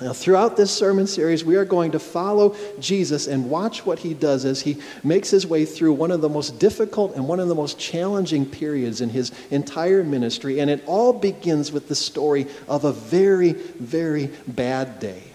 Now, 0.01 0.13
throughout 0.13 0.55
this 0.55 0.71
sermon 0.71 1.07
series, 1.07 1.43
we 1.43 1.57
are 1.57 1.65
going 1.65 1.91
to 1.91 1.99
follow 1.99 2.55
Jesus 2.79 3.27
and 3.27 3.49
watch 3.49 3.85
what 3.85 3.99
he 3.99 4.13
does 4.13 4.45
as 4.45 4.61
he 4.61 4.77
makes 5.03 5.29
his 5.29 5.45
way 5.45 5.65
through 5.65 5.93
one 5.93 6.11
of 6.11 6.21
the 6.21 6.29
most 6.29 6.57
difficult 6.57 7.15
and 7.15 7.27
one 7.27 7.41
of 7.41 7.49
the 7.49 7.55
most 7.55 7.77
challenging 7.77 8.45
periods 8.45 9.01
in 9.01 9.09
his 9.09 9.33
entire 9.51 10.01
ministry. 10.03 10.61
And 10.61 10.69
it 10.69 10.83
all 10.85 11.11
begins 11.11 11.73
with 11.73 11.89
the 11.89 11.95
story 11.95 12.47
of 12.69 12.85
a 12.85 12.93
very, 12.93 13.51
very 13.51 14.27
bad 14.47 15.01
day. 15.01 15.28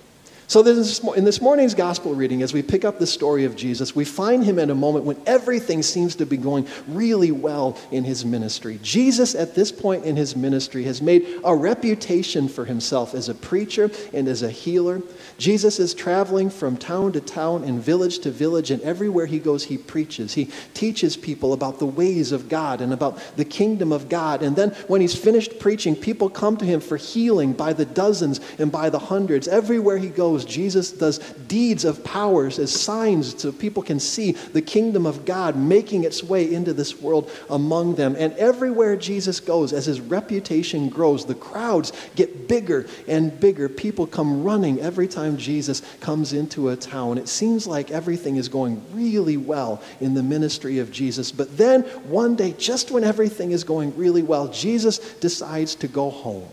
So, 0.47 0.63
this, 0.63 0.99
in 1.17 1.25
this 1.25 1.41
morning's 1.41 1.75
gospel 1.75 2.15
reading, 2.15 2.43
as 2.43 2.53
we 2.53 2.63
pick 2.63 2.85
up 2.85 2.99
the 2.99 3.07
story 3.07 3.45
of 3.45 3.57
Jesus, 3.57 3.97
we 3.97 4.05
find 4.05 4.45
him 4.45 4.59
at 4.59 4.69
a 4.69 4.75
moment 4.75 5.07
when 5.07 5.17
everything 5.27 5.83
seems 5.83 6.17
to 6.17 6.27
be 6.27 6.37
going 6.37 6.69
really 6.87 7.31
well 7.31 7.79
in 7.91 8.05
his 8.05 8.27
ministry. 8.27 8.79
Jesus, 8.83 9.35
at 9.35 9.55
this 9.55 9.73
point 9.73 10.05
in 10.05 10.17
his 10.17 10.37
ministry, 10.37 10.85
has 10.85 11.01
made 11.01 11.41
a 11.45 11.55
reputation 11.55 12.49
for 12.49 12.67
himself 12.67 13.15
as 13.15 13.31
a 13.31 13.35
preacher 13.35 13.91
and 14.13 14.29
as 14.29 14.43
a 14.43 14.51
healer. 14.51 15.01
Jesus 15.39 15.79
is 15.79 15.95
traveling 15.95 16.51
from 16.51 16.77
town 16.77 17.13
to 17.13 17.21
town 17.23 17.65
and 17.65 17.83
village 17.83 18.19
to 18.21 18.31
village, 18.31 18.71
and 18.71 18.83
everywhere 18.83 19.27
he 19.27 19.39
goes, 19.39 19.65
he 19.65 19.79
preaches. 19.79 20.35
He 20.35 20.51
teaches 20.75 21.17
people 21.17 21.55
about 21.55 21.79
the 21.79 21.87
ways 21.87 22.33
of 22.33 22.51
God 22.51 22.83
and 22.83 22.93
about 22.93 23.19
the 23.37 23.47
kingdom 23.47 23.93
of 23.93 24.11
God. 24.11 24.43
And 24.43 24.55
then, 24.57 24.71
when 24.89 25.01
he's 25.01 25.17
finished 25.17 25.59
preaching, 25.59 25.97
people 25.97 26.29
come 26.29 26.59
to 26.59 26.67
him 26.67 26.81
for 26.81 26.99
healing 26.99 27.55
by 27.55 27.73
the 27.73 27.87
dozens 27.87 28.41
and 28.59 28.71
by 28.71 28.91
the 28.91 28.99
hundreds. 28.99 29.49
Everywhere 29.49 29.97
he 29.97 30.11
goes, 30.11 30.34
Jesus 30.43 30.91
does 30.91 31.19
deeds 31.49 31.85
of 31.85 32.03
powers 32.03 32.59
as 32.59 32.73
signs 32.73 33.39
so 33.43 33.53
people 33.53 33.83
can 33.83 34.01
see 34.01 34.33
the 34.33 34.63
kingdom 34.63 35.05
of 35.05 35.27
God 35.27 35.55
making 35.55 36.05
its 36.05 36.23
way 36.23 36.55
into 36.55 36.73
this 36.73 36.99
world 36.99 37.31
among 37.51 37.97
them. 37.97 38.17
And 38.19 38.33
everywhere 38.35 38.97
Jesus 38.97 39.39
goes, 39.39 39.75
as 39.75 39.85
his 39.85 40.01
reputation 40.01 40.89
grows, 40.89 41.27
the 41.27 41.35
crowds 41.35 41.93
get 42.17 42.49
bigger 42.49 42.87
and 43.07 43.39
bigger. 43.39 43.69
People 43.69 44.07
come 44.07 44.43
running 44.43 44.81
every 44.81 45.09
time 45.09 45.37
Jesus 45.37 45.83
comes 46.01 46.33
into 46.33 46.71
a 46.71 46.77
town. 46.77 47.19
It 47.19 47.29
seems 47.29 47.67
like 47.67 47.91
everything 47.91 48.37
is 48.37 48.49
going 48.49 48.83
really 48.95 49.37
well 49.37 49.83
in 50.01 50.15
the 50.15 50.23
ministry 50.23 50.79
of 50.79 50.91
Jesus. 50.91 51.31
But 51.31 51.59
then 51.59 51.83
one 52.09 52.37
day, 52.37 52.55
just 52.57 52.91
when 52.91 53.05
everything 53.05 53.53
is 53.53 53.65
going 53.65 53.95
really 53.97 54.23
well, 54.23 54.49
Jesus 54.49 54.99
decides 55.17 55.75
to 55.77 55.89
go 55.89 56.09
home. 56.09 56.49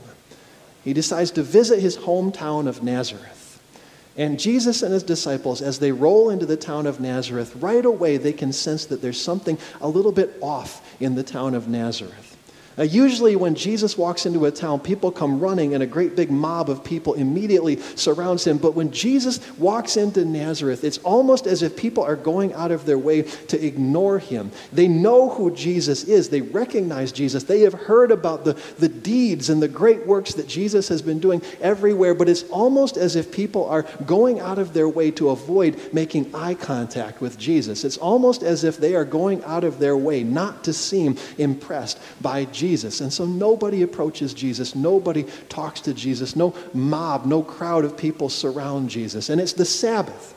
He 0.83 0.93
decides 0.93 1.31
to 1.31 1.43
visit 1.43 1.79
his 1.79 1.95
hometown 1.95 2.67
of 2.67 2.81
Nazareth. 2.81 3.40
And 4.17 4.39
Jesus 4.39 4.83
and 4.83 4.93
his 4.93 5.03
disciples, 5.03 5.61
as 5.61 5.79
they 5.79 5.91
roll 5.91 6.29
into 6.29 6.45
the 6.45 6.57
town 6.57 6.85
of 6.85 6.99
Nazareth, 6.99 7.55
right 7.55 7.85
away 7.85 8.17
they 8.17 8.33
can 8.33 8.51
sense 8.51 8.85
that 8.87 9.01
there's 9.01 9.21
something 9.21 9.57
a 9.79 9.87
little 9.87 10.11
bit 10.11 10.37
off 10.41 10.95
in 10.99 11.15
the 11.15 11.23
town 11.23 11.55
of 11.55 11.67
Nazareth. 11.67 12.30
Uh, 12.77 12.83
usually, 12.83 13.35
when 13.35 13.53
Jesus 13.53 13.97
walks 13.97 14.25
into 14.25 14.45
a 14.45 14.51
town, 14.51 14.79
people 14.79 15.11
come 15.11 15.39
running 15.39 15.73
and 15.73 15.83
a 15.83 15.87
great 15.87 16.15
big 16.15 16.31
mob 16.31 16.69
of 16.69 16.83
people 16.83 17.15
immediately 17.15 17.77
surrounds 17.95 18.47
him. 18.47 18.57
But 18.57 18.75
when 18.75 18.91
Jesus 18.91 19.39
walks 19.57 19.97
into 19.97 20.23
Nazareth, 20.23 20.83
it's 20.83 20.97
almost 20.99 21.47
as 21.47 21.63
if 21.63 21.75
people 21.75 22.03
are 22.03 22.15
going 22.15 22.53
out 22.53 22.71
of 22.71 22.85
their 22.85 22.97
way 22.97 23.23
to 23.23 23.65
ignore 23.65 24.19
him. 24.19 24.51
They 24.71 24.87
know 24.87 25.29
who 25.29 25.53
Jesus 25.53 26.05
is, 26.05 26.29
they 26.29 26.41
recognize 26.41 27.11
Jesus, 27.11 27.43
they 27.43 27.61
have 27.61 27.73
heard 27.73 28.09
about 28.09 28.45
the, 28.45 28.53
the 28.79 28.89
deeds 28.89 29.49
and 29.49 29.61
the 29.61 29.67
great 29.67 30.07
works 30.07 30.33
that 30.35 30.47
Jesus 30.47 30.87
has 30.87 31.01
been 31.01 31.19
doing 31.19 31.41
everywhere. 31.59 32.15
But 32.15 32.29
it's 32.29 32.43
almost 32.43 32.95
as 32.95 33.15
if 33.17 33.31
people 33.31 33.65
are 33.65 33.83
going 34.05 34.39
out 34.39 34.59
of 34.59 34.73
their 34.73 34.87
way 34.87 35.11
to 35.11 35.29
avoid 35.29 35.93
making 35.93 36.33
eye 36.33 36.53
contact 36.53 37.19
with 37.19 37.37
Jesus. 37.37 37.83
It's 37.83 37.97
almost 37.97 38.43
as 38.43 38.63
if 38.63 38.77
they 38.77 38.95
are 38.95 39.05
going 39.05 39.43
out 39.43 39.65
of 39.65 39.77
their 39.77 39.97
way 39.97 40.23
not 40.23 40.63
to 40.63 40.73
seem 40.73 41.17
impressed 41.37 41.99
by 42.21 42.45
Jesus. 42.45 42.60
Jesus. 42.61 43.01
And 43.01 43.11
so 43.11 43.25
nobody 43.25 43.81
approaches 43.81 44.35
Jesus. 44.35 44.75
Nobody 44.75 45.23
talks 45.49 45.81
to 45.81 45.95
Jesus. 45.95 46.35
No 46.35 46.53
mob, 46.75 47.25
no 47.25 47.41
crowd 47.41 47.83
of 47.85 47.97
people 47.97 48.29
surround 48.29 48.87
Jesus. 48.87 49.29
And 49.29 49.41
it's 49.41 49.53
the 49.53 49.65
Sabbath. 49.65 50.35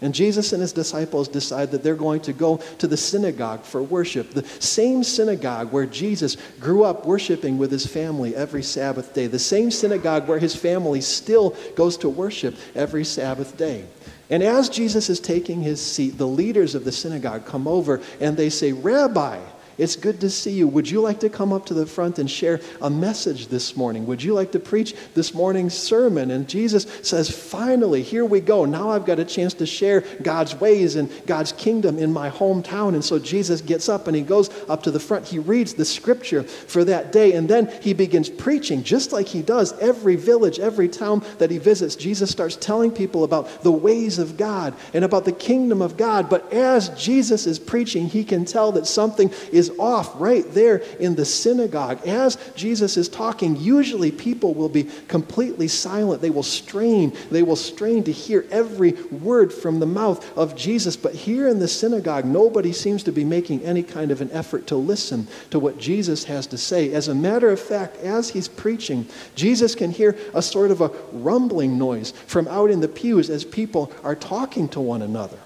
And 0.00 0.14
Jesus 0.14 0.52
and 0.52 0.62
his 0.62 0.72
disciples 0.72 1.26
decide 1.26 1.72
that 1.72 1.82
they're 1.82 1.96
going 1.96 2.20
to 2.22 2.32
go 2.32 2.58
to 2.78 2.86
the 2.86 2.96
synagogue 2.96 3.64
for 3.64 3.82
worship, 3.82 4.30
the 4.30 4.46
same 4.60 5.02
synagogue 5.02 5.72
where 5.72 5.86
Jesus 5.86 6.36
grew 6.60 6.84
up 6.84 7.06
worshiping 7.06 7.58
with 7.58 7.72
his 7.72 7.86
family 7.86 8.36
every 8.36 8.62
Sabbath 8.62 9.12
day, 9.12 9.26
the 9.26 9.38
same 9.40 9.72
synagogue 9.72 10.28
where 10.28 10.38
his 10.38 10.54
family 10.54 11.00
still 11.00 11.56
goes 11.74 11.96
to 11.98 12.08
worship 12.08 12.54
every 12.76 13.04
Sabbath 13.04 13.56
day. 13.56 13.84
And 14.30 14.44
as 14.44 14.68
Jesus 14.68 15.10
is 15.10 15.18
taking 15.18 15.62
his 15.62 15.80
seat, 15.84 16.18
the 16.18 16.26
leaders 16.26 16.76
of 16.76 16.84
the 16.84 16.92
synagogue 16.92 17.46
come 17.46 17.66
over 17.66 18.00
and 18.20 18.36
they 18.36 18.50
say, 18.50 18.72
Rabbi, 18.72 19.40
it's 19.78 19.96
good 19.96 20.20
to 20.20 20.30
see 20.30 20.52
you. 20.52 20.68
Would 20.68 20.88
you 20.88 21.00
like 21.00 21.20
to 21.20 21.28
come 21.28 21.52
up 21.52 21.66
to 21.66 21.74
the 21.74 21.86
front 21.86 22.18
and 22.18 22.30
share 22.30 22.60
a 22.80 22.90
message 22.90 23.48
this 23.48 23.76
morning? 23.76 24.06
Would 24.06 24.22
you 24.22 24.34
like 24.34 24.52
to 24.52 24.60
preach 24.60 24.94
this 25.14 25.34
morning's 25.34 25.74
sermon? 25.74 26.30
And 26.30 26.48
Jesus 26.48 26.86
says, 27.02 27.30
Finally, 27.30 28.02
here 28.02 28.24
we 28.24 28.40
go. 28.40 28.64
Now 28.64 28.90
I've 28.90 29.06
got 29.06 29.18
a 29.18 29.24
chance 29.24 29.54
to 29.54 29.66
share 29.66 30.02
God's 30.22 30.54
ways 30.54 30.96
and 30.96 31.10
God's 31.26 31.52
kingdom 31.52 31.98
in 31.98 32.12
my 32.12 32.30
hometown. 32.30 32.94
And 32.94 33.04
so 33.04 33.18
Jesus 33.18 33.60
gets 33.60 33.88
up 33.88 34.06
and 34.06 34.16
he 34.16 34.22
goes 34.22 34.50
up 34.68 34.82
to 34.84 34.90
the 34.90 35.00
front. 35.00 35.26
He 35.26 35.38
reads 35.38 35.74
the 35.74 35.84
scripture 35.84 36.42
for 36.42 36.84
that 36.84 37.12
day. 37.12 37.32
And 37.32 37.48
then 37.48 37.72
he 37.80 37.94
begins 37.94 38.28
preaching, 38.28 38.82
just 38.82 39.12
like 39.12 39.26
he 39.26 39.42
does 39.42 39.72
every 39.78 40.16
village, 40.16 40.58
every 40.58 40.88
town 40.88 41.24
that 41.38 41.50
he 41.50 41.58
visits. 41.58 41.96
Jesus 41.96 42.30
starts 42.30 42.56
telling 42.56 42.90
people 42.90 43.24
about 43.24 43.62
the 43.62 43.72
ways 43.72 44.18
of 44.18 44.36
God 44.36 44.74
and 44.92 45.04
about 45.04 45.24
the 45.24 45.32
kingdom 45.32 45.82
of 45.82 45.96
God. 45.96 46.30
But 46.30 46.52
as 46.52 46.88
Jesus 46.90 47.46
is 47.46 47.58
preaching, 47.58 48.06
he 48.06 48.24
can 48.24 48.44
tell 48.44 48.72
that 48.72 48.86
something 48.86 49.30
is 49.52 49.63
is 49.70 49.78
off 49.78 50.20
right 50.20 50.44
there 50.52 50.76
in 50.98 51.14
the 51.14 51.24
synagogue. 51.24 52.06
As 52.06 52.36
Jesus 52.54 52.96
is 52.96 53.08
talking, 53.08 53.56
usually 53.56 54.10
people 54.10 54.54
will 54.54 54.68
be 54.68 54.84
completely 55.08 55.68
silent. 55.68 56.20
They 56.20 56.30
will 56.30 56.42
strain. 56.42 57.16
They 57.30 57.42
will 57.42 57.56
strain 57.56 58.04
to 58.04 58.12
hear 58.12 58.46
every 58.50 58.92
word 58.92 59.52
from 59.52 59.80
the 59.80 59.86
mouth 59.86 60.36
of 60.36 60.56
Jesus. 60.56 60.96
But 60.96 61.14
here 61.14 61.48
in 61.48 61.58
the 61.58 61.68
synagogue, 61.68 62.24
nobody 62.24 62.72
seems 62.72 63.02
to 63.04 63.12
be 63.12 63.24
making 63.24 63.62
any 63.64 63.82
kind 63.82 64.10
of 64.10 64.20
an 64.20 64.30
effort 64.32 64.66
to 64.68 64.76
listen 64.76 65.26
to 65.50 65.58
what 65.58 65.78
Jesus 65.78 66.24
has 66.24 66.46
to 66.48 66.58
say. 66.58 66.92
As 66.92 67.08
a 67.08 67.14
matter 67.14 67.50
of 67.50 67.60
fact, 67.60 67.96
as 67.98 68.30
he's 68.30 68.48
preaching, 68.48 69.06
Jesus 69.34 69.74
can 69.74 69.90
hear 69.90 70.16
a 70.34 70.42
sort 70.42 70.70
of 70.70 70.80
a 70.80 70.90
rumbling 71.12 71.78
noise 71.78 72.10
from 72.26 72.48
out 72.48 72.70
in 72.70 72.80
the 72.80 72.88
pews 72.88 73.30
as 73.30 73.44
people 73.44 73.92
are 74.02 74.14
talking 74.14 74.68
to 74.68 74.80
one 74.80 75.02
another. 75.02 75.38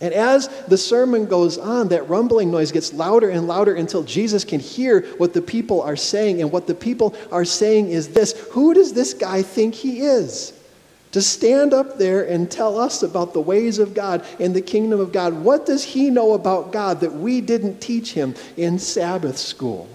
And 0.00 0.12
as 0.12 0.48
the 0.66 0.76
sermon 0.76 1.24
goes 1.26 1.56
on, 1.56 1.88
that 1.88 2.08
rumbling 2.08 2.50
noise 2.50 2.70
gets 2.70 2.92
louder 2.92 3.30
and 3.30 3.46
louder 3.46 3.74
until 3.74 4.02
Jesus 4.02 4.44
can 4.44 4.60
hear 4.60 5.02
what 5.16 5.32
the 5.32 5.40
people 5.40 5.80
are 5.80 5.96
saying. 5.96 6.42
And 6.42 6.52
what 6.52 6.66
the 6.66 6.74
people 6.74 7.14
are 7.32 7.46
saying 7.46 7.88
is 7.88 8.08
this 8.08 8.32
Who 8.52 8.74
does 8.74 8.92
this 8.92 9.14
guy 9.14 9.42
think 9.42 9.74
he 9.74 10.00
is? 10.00 10.52
To 11.12 11.22
stand 11.22 11.72
up 11.72 11.96
there 11.96 12.28
and 12.28 12.50
tell 12.50 12.78
us 12.78 13.02
about 13.02 13.32
the 13.32 13.40
ways 13.40 13.78
of 13.78 13.94
God 13.94 14.26
and 14.38 14.54
the 14.54 14.60
kingdom 14.60 15.00
of 15.00 15.12
God. 15.12 15.32
What 15.32 15.64
does 15.64 15.82
he 15.82 16.10
know 16.10 16.34
about 16.34 16.72
God 16.72 17.00
that 17.00 17.14
we 17.14 17.40
didn't 17.40 17.80
teach 17.80 18.12
him 18.12 18.34
in 18.58 18.78
Sabbath 18.78 19.38
school? 19.38 19.88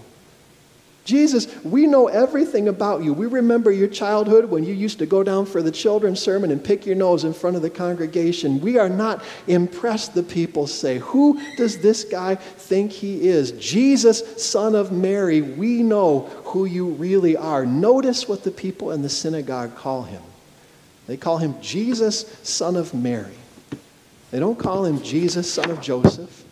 Jesus, 1.04 1.52
we 1.64 1.86
know 1.88 2.06
everything 2.06 2.68
about 2.68 3.02
you. 3.02 3.12
We 3.12 3.26
remember 3.26 3.72
your 3.72 3.88
childhood 3.88 4.44
when 4.44 4.62
you 4.62 4.72
used 4.72 5.00
to 5.00 5.06
go 5.06 5.24
down 5.24 5.46
for 5.46 5.60
the 5.60 5.72
children's 5.72 6.20
sermon 6.20 6.52
and 6.52 6.62
pick 6.62 6.86
your 6.86 6.94
nose 6.94 7.24
in 7.24 7.34
front 7.34 7.56
of 7.56 7.62
the 7.62 7.70
congregation. 7.70 8.60
We 8.60 8.78
are 8.78 8.88
not 8.88 9.24
impressed, 9.48 10.14
the 10.14 10.22
people 10.22 10.68
say. 10.68 10.98
Who 10.98 11.40
does 11.56 11.78
this 11.78 12.04
guy 12.04 12.36
think 12.36 12.92
he 12.92 13.28
is? 13.28 13.50
Jesus, 13.52 14.42
son 14.42 14.76
of 14.76 14.92
Mary, 14.92 15.40
we 15.40 15.82
know 15.82 16.20
who 16.44 16.66
you 16.66 16.90
really 16.90 17.36
are. 17.36 17.66
Notice 17.66 18.28
what 18.28 18.44
the 18.44 18.52
people 18.52 18.92
in 18.92 19.02
the 19.02 19.08
synagogue 19.08 19.74
call 19.74 20.04
him. 20.04 20.22
They 21.08 21.16
call 21.16 21.38
him 21.38 21.60
Jesus, 21.60 22.26
son 22.44 22.76
of 22.76 22.94
Mary. 22.94 23.34
They 24.30 24.38
don't 24.38 24.58
call 24.58 24.84
him 24.84 25.02
Jesus, 25.02 25.52
son 25.52 25.70
of 25.70 25.80
Joseph. 25.80 26.44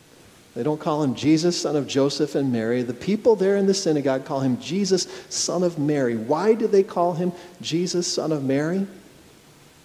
They 0.54 0.62
don't 0.64 0.80
call 0.80 1.02
him 1.02 1.14
Jesus, 1.14 1.60
son 1.60 1.76
of 1.76 1.86
Joseph 1.86 2.34
and 2.34 2.52
Mary. 2.52 2.82
The 2.82 2.92
people 2.92 3.36
there 3.36 3.56
in 3.56 3.66
the 3.66 3.74
synagogue 3.74 4.24
call 4.24 4.40
him 4.40 4.60
Jesus, 4.60 5.06
son 5.28 5.62
of 5.62 5.78
Mary. 5.78 6.16
Why 6.16 6.54
do 6.54 6.66
they 6.66 6.82
call 6.82 7.14
him 7.14 7.32
Jesus, 7.60 8.12
son 8.12 8.32
of 8.32 8.42
Mary? 8.42 8.86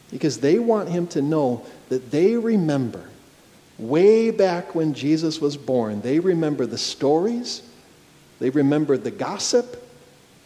Because 0.10 0.40
they 0.40 0.58
want 0.58 0.90
him 0.90 1.06
to 1.08 1.22
know 1.22 1.66
that 1.90 2.10
they 2.10 2.36
remember 2.36 3.10
way 3.78 4.32
back 4.32 4.74
when 4.74 4.94
Jesus 4.94 5.40
was 5.40 5.58
born. 5.58 6.02
They 6.02 6.20
remember 6.20 6.66
the 6.66 6.78
stories, 6.78 7.62
they 8.40 8.50
remember 8.50 8.98
the 8.98 9.12
gossip, 9.12 9.85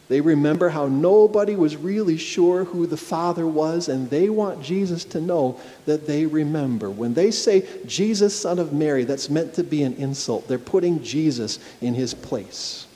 they 0.09 0.21
remember 0.21 0.69
how 0.69 0.87
nobody 0.87 1.55
was 1.55 1.77
really 1.77 2.17
sure 2.17 2.63
who 2.63 2.87
the 2.87 2.97
Father 2.97 3.45
was, 3.45 3.87
and 3.87 4.09
they 4.09 4.29
want 4.29 4.61
Jesus 4.63 5.05
to 5.05 5.21
know 5.21 5.61
that 5.85 6.07
they 6.07 6.25
remember. 6.25 6.89
When 6.89 7.13
they 7.13 7.29
say 7.29 7.67
Jesus, 7.85 8.37
son 8.37 8.57
of 8.57 8.73
Mary, 8.73 9.03
that's 9.03 9.29
meant 9.29 9.53
to 9.53 9.63
be 9.63 9.83
an 9.83 9.93
insult. 9.93 10.47
They're 10.47 10.57
putting 10.57 11.03
Jesus 11.03 11.59
in 11.79 11.93
his 11.93 12.15
place. 12.15 12.87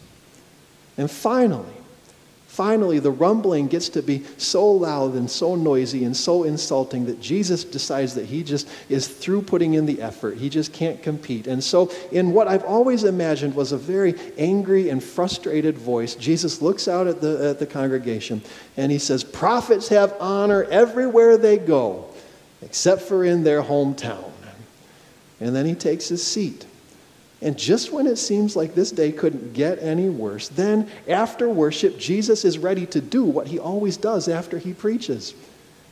And 0.98 1.10
finally, 1.10 1.83
Finally, 2.54 3.00
the 3.00 3.10
rumbling 3.10 3.66
gets 3.66 3.90
to 3.90 4.04
be 4.04 4.24
so 4.38 4.70
loud 4.70 5.16
and 5.16 5.28
so 5.28 5.56
noisy 5.56 6.06
and 6.06 6.16
so 6.16 6.44
insulting 6.44 7.08
that 7.08 7.20
Jesus 7.20 7.64
decides 7.64 8.14
that 8.14 8.28
he 8.28 8.44
just 8.44 8.70
is 8.90 9.08
through 9.08 9.42
putting 9.42 9.74
in 9.74 9.88
the 9.88 10.00
effort. 10.00 10.38
He 10.38 10.50
just 10.50 10.72
can't 10.72 11.02
compete. 11.02 11.48
And 11.48 11.64
so, 11.64 11.92
in 12.12 12.32
what 12.32 12.48
I've 12.48 12.64
always 12.64 13.06
imagined 13.06 13.56
was 13.56 13.72
a 13.72 13.78
very 13.78 14.14
angry 14.38 14.90
and 14.90 15.04
frustrated 15.04 15.80
voice, 15.80 16.14
Jesus 16.14 16.62
looks 16.62 16.88
out 16.88 17.08
at 17.08 17.22
the, 17.22 17.50
at 17.50 17.58
the 17.58 17.66
congregation 17.66 18.40
and 18.78 18.92
he 18.92 19.00
says, 19.00 19.24
Prophets 19.24 19.88
have 19.88 20.14
honor 20.20 20.64
everywhere 20.66 21.38
they 21.38 21.58
go, 21.58 22.06
except 22.62 23.02
for 23.02 23.26
in 23.26 23.44
their 23.44 23.64
hometown. 23.64 24.32
And 25.40 25.56
then 25.56 25.66
he 25.66 25.74
takes 25.74 26.08
his 26.08 26.24
seat. 26.24 26.68
And 27.44 27.58
just 27.58 27.92
when 27.92 28.08
it 28.08 28.16
seems 28.16 28.56
like 28.56 28.74
this 28.74 28.90
day 28.90 29.12
couldn't 29.12 29.54
get 29.54 29.78
any 29.84 30.10
worse, 30.10 30.48
then 30.48 30.90
after 31.10 31.50
worship, 31.50 32.00
Jesus 32.00 32.46
is 32.46 32.58
ready 32.58 32.86
to 32.88 33.02
do 33.02 33.26
what 33.26 33.48
he 33.48 33.60
always 33.60 33.98
does 33.98 34.30
after 34.30 34.58
he 34.58 34.74
preaches. 34.74 35.34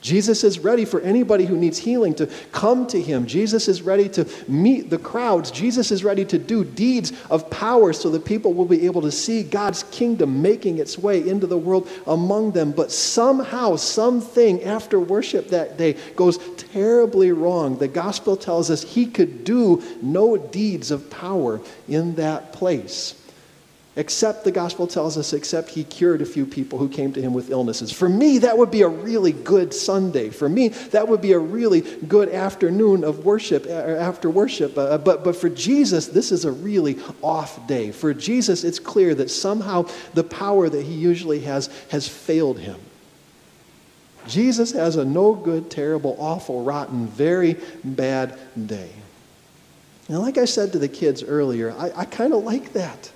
Jesus 0.02 0.44
is 0.44 0.58
ready 0.58 0.84
for 0.84 1.00
anybody 1.02 1.46
who 1.46 1.56
needs 1.56 1.78
healing 1.78 2.16
to 2.16 2.28
come 2.52 2.88
to 2.88 3.00
him. 3.00 3.28
Jesus 3.28 3.68
is 3.68 3.84
ready 3.84 4.10
to 4.10 4.28
meet 4.48 4.90
the 4.90 4.98
crowds. 4.98 5.52
Jesus 5.52 5.92
is 5.92 6.04
ready 6.04 6.26
to 6.26 6.40
do 6.40 6.66
deeds 6.66 7.14
of 7.30 7.48
power 7.52 7.94
so 7.94 8.10
that 8.10 8.26
people 8.26 8.54
will 8.54 8.66
be 8.66 8.88
able 8.88 9.04
to 9.04 9.12
see 9.12 9.44
God's 9.44 9.84
kingdom 9.84 10.42
making 10.42 10.80
its 10.80 10.98
way 10.98 11.28
into 11.28 11.46
the 11.46 11.58
world 11.58 11.88
among 12.08 12.52
them. 12.52 12.72
But 12.72 12.92
somehow, 12.92 13.76
something 13.76 14.64
after 14.64 15.00
worship 15.00 15.50
that 15.50 15.78
day 15.78 15.94
goes 16.16 16.40
terribly 16.58 17.32
wrong. 17.32 17.78
The 17.78 17.88
gospel 17.88 18.36
tells 18.36 18.72
us 18.72 18.82
he 18.82 19.06
could 19.06 19.44
do 19.44 19.84
no 20.02 20.36
deeds 20.36 20.90
of 20.90 21.12
power 21.12 21.62
in 21.88 22.16
that 22.16 22.54
place. 22.54 23.21
Except, 23.98 24.46
the 24.46 24.52
gospel 24.52 24.88
tells 24.88 25.18
us, 25.18 25.34
except 25.34 25.70
he 25.72 25.84
cured 25.84 26.22
a 26.22 26.26
few 26.26 26.46
people 26.46 26.80
who 26.80 26.88
came 26.88 27.12
to 27.12 27.22
him 27.22 27.34
with 27.34 27.50
illnesses. 27.50 27.92
For 27.92 28.08
me, 28.08 28.38
that 28.38 28.58
would 28.58 28.72
be 28.72 28.84
a 28.84 28.88
really 28.88 29.34
good 29.34 29.74
Sunday. 29.74 30.30
For 30.30 30.48
me, 30.48 30.70
that 30.70 31.10
would 31.10 31.20
be 31.20 31.34
a 31.34 31.40
really 31.40 31.82
good 31.82 32.30
afternoon 32.30 33.04
of 33.04 33.26
worship, 33.26 33.66
uh, 33.66 33.72
after 33.72 34.30
worship. 34.30 34.78
Uh, 34.78 34.98
but, 34.98 35.26
but 35.26 35.36
for 35.36 35.50
Jesus, 35.50 36.08
this 36.08 36.32
is 36.32 36.46
a 36.46 36.52
really 36.54 37.00
off 37.22 37.68
day. 37.68 37.92
For 37.92 38.14
Jesus, 38.14 38.64
it's 38.64 38.80
clear 38.80 39.14
that 39.16 39.30
somehow 39.30 39.88
the 40.14 40.24
power 40.24 40.70
that 40.70 40.86
he 40.86 40.94
usually 40.94 41.42
has 41.42 41.68
has 41.90 42.08
failed 42.08 42.60
him. 42.60 42.80
Jesus 44.26 44.72
has 44.72 44.96
a 44.96 45.04
no 45.04 45.34
good, 45.34 45.70
terrible, 45.70 46.16
awful, 46.18 46.64
rotten, 46.64 47.08
very 47.08 47.58
bad 47.84 48.40
day. 48.68 48.92
And 50.08 50.20
like 50.20 50.38
I 50.38 50.46
said 50.46 50.72
to 50.72 50.80
the 50.80 50.88
kids 50.88 51.24
earlier, 51.24 51.72
I, 51.72 51.92
I 51.94 52.06
kind 52.06 52.34
of 52.34 52.46
like 52.46 52.72
that. 52.72 53.12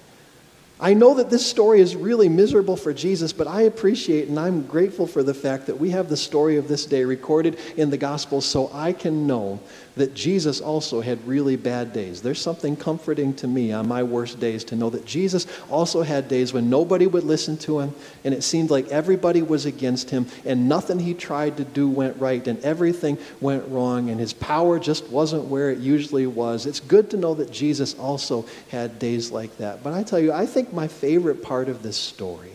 I 0.79 0.93
know 0.93 1.15
that 1.15 1.29
this 1.29 1.45
story 1.45 1.79
is 1.79 1.95
really 1.95 2.27
miserable 2.27 2.75
for 2.75 2.93
Jesus, 2.93 3.31
but 3.31 3.47
I 3.47 3.61
appreciate 3.61 4.27
and 4.27 4.37
I'm 4.37 4.65
grateful 4.65 5.07
for 5.07 5.23
the 5.23 5.33
fact 5.33 5.67
that 5.67 5.79
we 5.79 5.91
have 5.91 6.09
the 6.09 6.17
story 6.17 6.57
of 6.57 6.67
this 6.67 6.85
day 6.85 7.05
recorded 7.05 7.57
in 7.77 7.89
the 7.89 7.97
Gospel 7.97 8.41
so 8.41 8.69
I 8.73 8.91
can 8.91 9.25
know 9.25 9.61
that 9.95 10.13
Jesus 10.13 10.59
also 10.59 11.01
had 11.01 11.25
really 11.25 11.55
bad 11.55 11.93
days. 11.93 12.21
There's 12.21 12.41
something 12.41 12.75
comforting 12.75 13.33
to 13.35 13.47
me 13.47 13.71
on 13.71 13.87
my 13.87 14.03
worst 14.03 14.39
days 14.39 14.63
to 14.65 14.75
know 14.75 14.89
that 14.89 15.05
Jesus 15.05 15.47
also 15.69 16.01
had 16.01 16.27
days 16.27 16.51
when 16.51 16.69
nobody 16.69 17.07
would 17.07 17.23
listen 17.23 17.57
to 17.59 17.79
him 17.79 17.95
and 18.23 18.33
it 18.33 18.43
seemed 18.43 18.69
like 18.69 18.87
everybody 18.89 19.41
was 19.41 19.65
against 19.65 20.09
him 20.09 20.27
and 20.45 20.67
nothing 20.67 20.99
he 20.99 21.13
tried 21.13 21.57
to 21.57 21.63
do 21.63 21.89
went 21.89 22.19
right 22.19 22.45
and 22.47 22.61
everything 22.63 23.17
went 23.39 23.65
wrong 23.69 24.09
and 24.09 24.19
his 24.19 24.33
power 24.33 24.79
just 24.79 25.07
wasn't 25.09 25.45
where 25.45 25.71
it 25.71 25.79
usually 25.79 26.27
was. 26.27 26.65
It's 26.65 26.81
good 26.81 27.09
to 27.11 27.17
know 27.17 27.33
that 27.35 27.51
Jesus 27.51 27.97
also 27.97 28.45
had 28.69 28.99
days 28.99 29.31
like 29.31 29.57
that. 29.57 29.81
But 29.81 29.93
I 29.93 30.03
tell 30.03 30.19
you, 30.19 30.33
I 30.33 30.45
think 30.45 30.73
my 30.73 30.87
favorite 30.87 31.41
part 31.41 31.69
of 31.69 31.83
this 31.83 31.97
story 31.97 32.51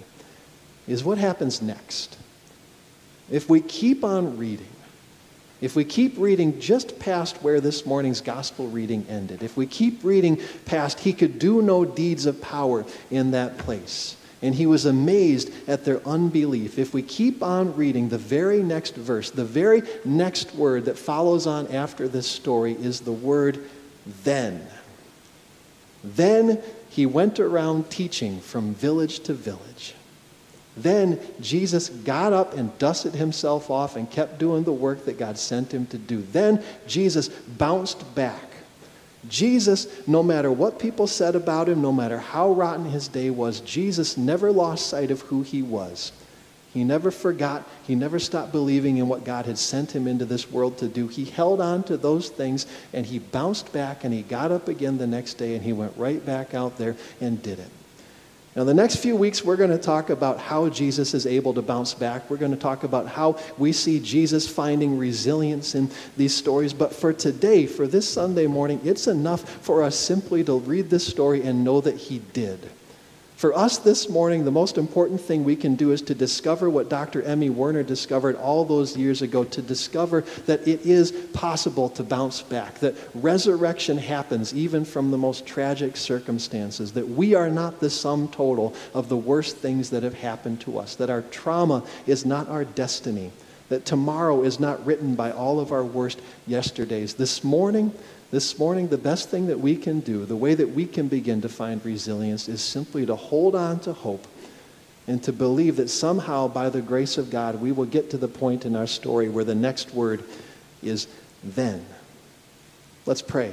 is 0.86 1.04
what 1.04 1.18
happens 1.18 1.62
next. 1.62 2.18
If 3.30 3.48
we 3.48 3.60
keep 3.60 4.04
on 4.04 4.36
reading, 4.36 4.66
if 5.60 5.76
we 5.76 5.84
keep 5.84 6.14
reading 6.16 6.58
just 6.60 6.98
past 6.98 7.36
where 7.42 7.60
this 7.60 7.84
morning's 7.84 8.20
gospel 8.20 8.68
reading 8.68 9.06
ended, 9.08 9.42
if 9.42 9.56
we 9.56 9.66
keep 9.66 10.02
reading 10.02 10.40
past, 10.64 11.00
he 11.00 11.12
could 11.12 11.38
do 11.38 11.60
no 11.60 11.84
deeds 11.84 12.26
of 12.26 12.40
power 12.40 12.86
in 13.10 13.32
that 13.32 13.58
place. 13.58 14.16
And 14.42 14.54
he 14.54 14.64
was 14.64 14.86
amazed 14.86 15.50
at 15.68 15.84
their 15.84 16.00
unbelief. 16.06 16.78
If 16.78 16.94
we 16.94 17.02
keep 17.02 17.42
on 17.42 17.76
reading, 17.76 18.08
the 18.08 18.16
very 18.16 18.62
next 18.62 18.96
verse, 18.96 19.30
the 19.30 19.44
very 19.44 19.82
next 20.04 20.54
word 20.54 20.86
that 20.86 20.96
follows 20.96 21.46
on 21.46 21.66
after 21.68 22.08
this 22.08 22.26
story 22.26 22.72
is 22.72 23.00
the 23.00 23.12
word 23.12 23.68
then. 24.24 24.66
Then 26.02 26.62
he 26.88 27.04
went 27.04 27.38
around 27.38 27.90
teaching 27.90 28.40
from 28.40 28.74
village 28.74 29.20
to 29.20 29.34
village. 29.34 29.94
Then 30.76 31.18
Jesus 31.40 31.88
got 31.88 32.32
up 32.32 32.54
and 32.54 32.76
dusted 32.78 33.14
himself 33.14 33.70
off 33.70 33.96
and 33.96 34.10
kept 34.10 34.38
doing 34.38 34.64
the 34.64 34.72
work 34.72 35.04
that 35.04 35.18
God 35.18 35.36
sent 35.36 35.72
him 35.74 35.86
to 35.86 35.98
do. 35.98 36.22
Then 36.22 36.62
Jesus 36.86 37.28
bounced 37.28 38.14
back. 38.14 38.42
Jesus, 39.28 39.86
no 40.06 40.22
matter 40.22 40.50
what 40.50 40.78
people 40.78 41.06
said 41.06 41.36
about 41.36 41.68
him, 41.68 41.82
no 41.82 41.92
matter 41.92 42.18
how 42.18 42.52
rotten 42.52 42.86
his 42.86 43.08
day 43.08 43.28
was, 43.28 43.60
Jesus 43.60 44.16
never 44.16 44.50
lost 44.50 44.86
sight 44.86 45.10
of 45.10 45.20
who 45.22 45.42
he 45.42 45.60
was. 45.60 46.12
He 46.72 46.84
never 46.84 47.10
forgot. 47.10 47.68
He 47.86 47.96
never 47.96 48.18
stopped 48.18 48.52
believing 48.52 48.96
in 48.98 49.08
what 49.08 49.24
God 49.24 49.44
had 49.44 49.58
sent 49.58 49.90
him 49.90 50.06
into 50.06 50.24
this 50.24 50.50
world 50.50 50.78
to 50.78 50.88
do. 50.88 51.08
He 51.08 51.24
held 51.24 51.60
on 51.60 51.82
to 51.84 51.96
those 51.96 52.28
things 52.28 52.64
and 52.92 53.04
he 53.04 53.18
bounced 53.18 53.72
back 53.72 54.04
and 54.04 54.14
he 54.14 54.22
got 54.22 54.52
up 54.52 54.68
again 54.68 54.96
the 54.96 55.06
next 55.06 55.34
day 55.34 55.56
and 55.56 55.64
he 55.64 55.72
went 55.72 55.96
right 55.96 56.24
back 56.24 56.54
out 56.54 56.78
there 56.78 56.96
and 57.20 57.42
did 57.42 57.58
it. 57.58 57.70
Now, 58.56 58.64
the 58.64 58.74
next 58.74 58.96
few 58.96 59.14
weeks, 59.14 59.44
we're 59.44 59.56
going 59.56 59.70
to 59.70 59.78
talk 59.78 60.10
about 60.10 60.40
how 60.40 60.68
Jesus 60.68 61.14
is 61.14 61.24
able 61.24 61.54
to 61.54 61.62
bounce 61.62 61.94
back. 61.94 62.28
We're 62.28 62.36
going 62.36 62.50
to 62.50 62.58
talk 62.58 62.82
about 62.82 63.06
how 63.06 63.38
we 63.58 63.70
see 63.70 64.00
Jesus 64.00 64.48
finding 64.48 64.98
resilience 64.98 65.76
in 65.76 65.88
these 66.16 66.34
stories. 66.34 66.72
But 66.72 66.92
for 66.92 67.12
today, 67.12 67.66
for 67.66 67.86
this 67.86 68.08
Sunday 68.08 68.48
morning, 68.48 68.80
it's 68.82 69.06
enough 69.06 69.48
for 69.48 69.84
us 69.84 69.94
simply 69.94 70.42
to 70.44 70.58
read 70.58 70.90
this 70.90 71.06
story 71.06 71.42
and 71.42 71.62
know 71.62 71.80
that 71.80 71.96
He 71.96 72.18
did. 72.32 72.68
For 73.40 73.56
us 73.56 73.78
this 73.78 74.10
morning, 74.10 74.44
the 74.44 74.50
most 74.50 74.76
important 74.76 75.18
thing 75.18 75.44
we 75.44 75.56
can 75.56 75.74
do 75.74 75.92
is 75.92 76.02
to 76.02 76.14
discover 76.14 76.68
what 76.68 76.90
Dr. 76.90 77.22
Emmy 77.22 77.48
Werner 77.48 77.82
discovered 77.82 78.36
all 78.36 78.66
those 78.66 78.98
years 78.98 79.22
ago 79.22 79.44
to 79.44 79.62
discover 79.62 80.24
that 80.44 80.68
it 80.68 80.84
is 80.84 81.10
possible 81.32 81.88
to 81.88 82.02
bounce 82.02 82.42
back, 82.42 82.80
that 82.80 82.94
resurrection 83.14 83.96
happens 83.96 84.52
even 84.52 84.84
from 84.84 85.10
the 85.10 85.16
most 85.16 85.46
tragic 85.46 85.96
circumstances, 85.96 86.92
that 86.92 87.08
we 87.08 87.34
are 87.34 87.48
not 87.48 87.80
the 87.80 87.88
sum 87.88 88.28
total 88.28 88.74
of 88.92 89.08
the 89.08 89.16
worst 89.16 89.56
things 89.56 89.88
that 89.88 90.02
have 90.02 90.12
happened 90.12 90.60
to 90.60 90.78
us, 90.78 90.96
that 90.96 91.08
our 91.08 91.22
trauma 91.22 91.82
is 92.06 92.26
not 92.26 92.46
our 92.50 92.66
destiny, 92.66 93.32
that 93.70 93.86
tomorrow 93.86 94.42
is 94.42 94.60
not 94.60 94.84
written 94.84 95.14
by 95.14 95.32
all 95.32 95.60
of 95.60 95.72
our 95.72 95.82
worst 95.82 96.20
yesterdays. 96.46 97.14
This 97.14 97.42
morning, 97.42 97.90
this 98.30 98.58
morning, 98.58 98.88
the 98.88 98.98
best 98.98 99.28
thing 99.28 99.48
that 99.48 99.58
we 99.58 99.76
can 99.76 100.00
do, 100.00 100.24
the 100.24 100.36
way 100.36 100.54
that 100.54 100.70
we 100.70 100.86
can 100.86 101.08
begin 101.08 101.40
to 101.40 101.48
find 101.48 101.84
resilience, 101.84 102.48
is 102.48 102.62
simply 102.62 103.04
to 103.06 103.16
hold 103.16 103.56
on 103.56 103.80
to 103.80 103.92
hope 103.92 104.26
and 105.08 105.22
to 105.24 105.32
believe 105.32 105.76
that 105.76 105.88
somehow, 105.88 106.46
by 106.46 106.68
the 106.68 106.80
grace 106.80 107.18
of 107.18 107.30
God, 107.30 107.60
we 107.60 107.72
will 107.72 107.86
get 107.86 108.10
to 108.10 108.16
the 108.16 108.28
point 108.28 108.64
in 108.64 108.76
our 108.76 108.86
story 108.86 109.28
where 109.28 109.44
the 109.44 109.54
next 109.54 109.92
word 109.92 110.22
is 110.82 111.08
then. 111.42 111.84
Let's 113.04 113.22
pray. 113.22 113.52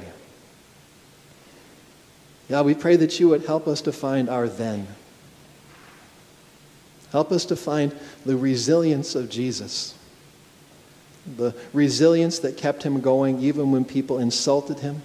God, 2.48 2.64
we 2.64 2.74
pray 2.74 2.96
that 2.96 3.18
you 3.18 3.28
would 3.30 3.44
help 3.44 3.66
us 3.66 3.80
to 3.82 3.92
find 3.92 4.28
our 4.28 4.48
then. 4.48 4.86
Help 7.10 7.32
us 7.32 7.44
to 7.46 7.56
find 7.56 7.94
the 8.24 8.36
resilience 8.36 9.14
of 9.16 9.28
Jesus 9.28 9.97
the 11.36 11.54
resilience 11.72 12.38
that 12.40 12.56
kept 12.56 12.82
him 12.82 13.00
going 13.00 13.40
even 13.40 13.72
when 13.72 13.84
people 13.84 14.18
insulted 14.18 14.80
him, 14.80 15.02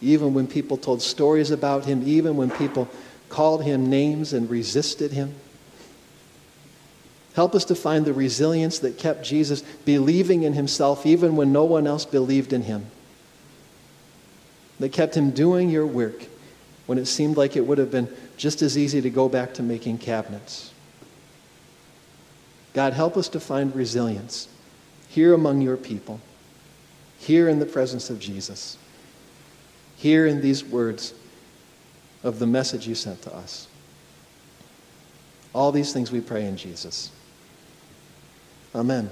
even 0.00 0.34
when 0.34 0.46
people 0.46 0.76
told 0.76 1.02
stories 1.02 1.50
about 1.50 1.84
him, 1.84 2.02
even 2.06 2.36
when 2.36 2.50
people 2.50 2.88
called 3.28 3.64
him 3.64 3.88
names 3.88 4.32
and 4.32 4.50
resisted 4.50 5.12
him. 5.12 5.34
Help 7.34 7.54
us 7.54 7.64
to 7.64 7.74
find 7.74 8.04
the 8.04 8.12
resilience 8.12 8.78
that 8.80 8.98
kept 8.98 9.24
Jesus 9.24 9.62
believing 9.84 10.42
in 10.42 10.52
himself 10.52 11.06
even 11.06 11.34
when 11.34 11.50
no 11.50 11.64
one 11.64 11.86
else 11.86 12.04
believed 12.04 12.52
in 12.52 12.62
him. 12.62 12.86
That 14.80 14.92
kept 14.92 15.16
him 15.16 15.30
doing 15.30 15.70
your 15.70 15.86
work 15.86 16.26
when 16.86 16.98
it 16.98 17.06
seemed 17.06 17.36
like 17.36 17.56
it 17.56 17.66
would 17.66 17.78
have 17.78 17.90
been 17.90 18.08
just 18.36 18.60
as 18.60 18.76
easy 18.76 19.00
to 19.00 19.08
go 19.08 19.28
back 19.28 19.54
to 19.54 19.62
making 19.62 19.98
cabinets. 19.98 20.72
God, 22.74 22.92
help 22.92 23.16
us 23.16 23.28
to 23.30 23.40
find 23.40 23.74
resilience 23.74 24.48
here 25.12 25.34
among 25.34 25.60
your 25.60 25.76
people, 25.76 26.18
here 27.18 27.46
in 27.46 27.58
the 27.58 27.66
presence 27.66 28.08
of 28.08 28.18
Jesus, 28.18 28.78
here 29.98 30.26
in 30.26 30.40
these 30.40 30.64
words 30.64 31.12
of 32.24 32.38
the 32.38 32.46
message 32.46 32.88
you 32.88 32.94
sent 32.94 33.20
to 33.20 33.34
us. 33.36 33.68
All 35.54 35.70
these 35.70 35.92
things 35.92 36.10
we 36.10 36.22
pray 36.22 36.46
in 36.46 36.56
Jesus. 36.56 37.10
Amen. 38.74 39.10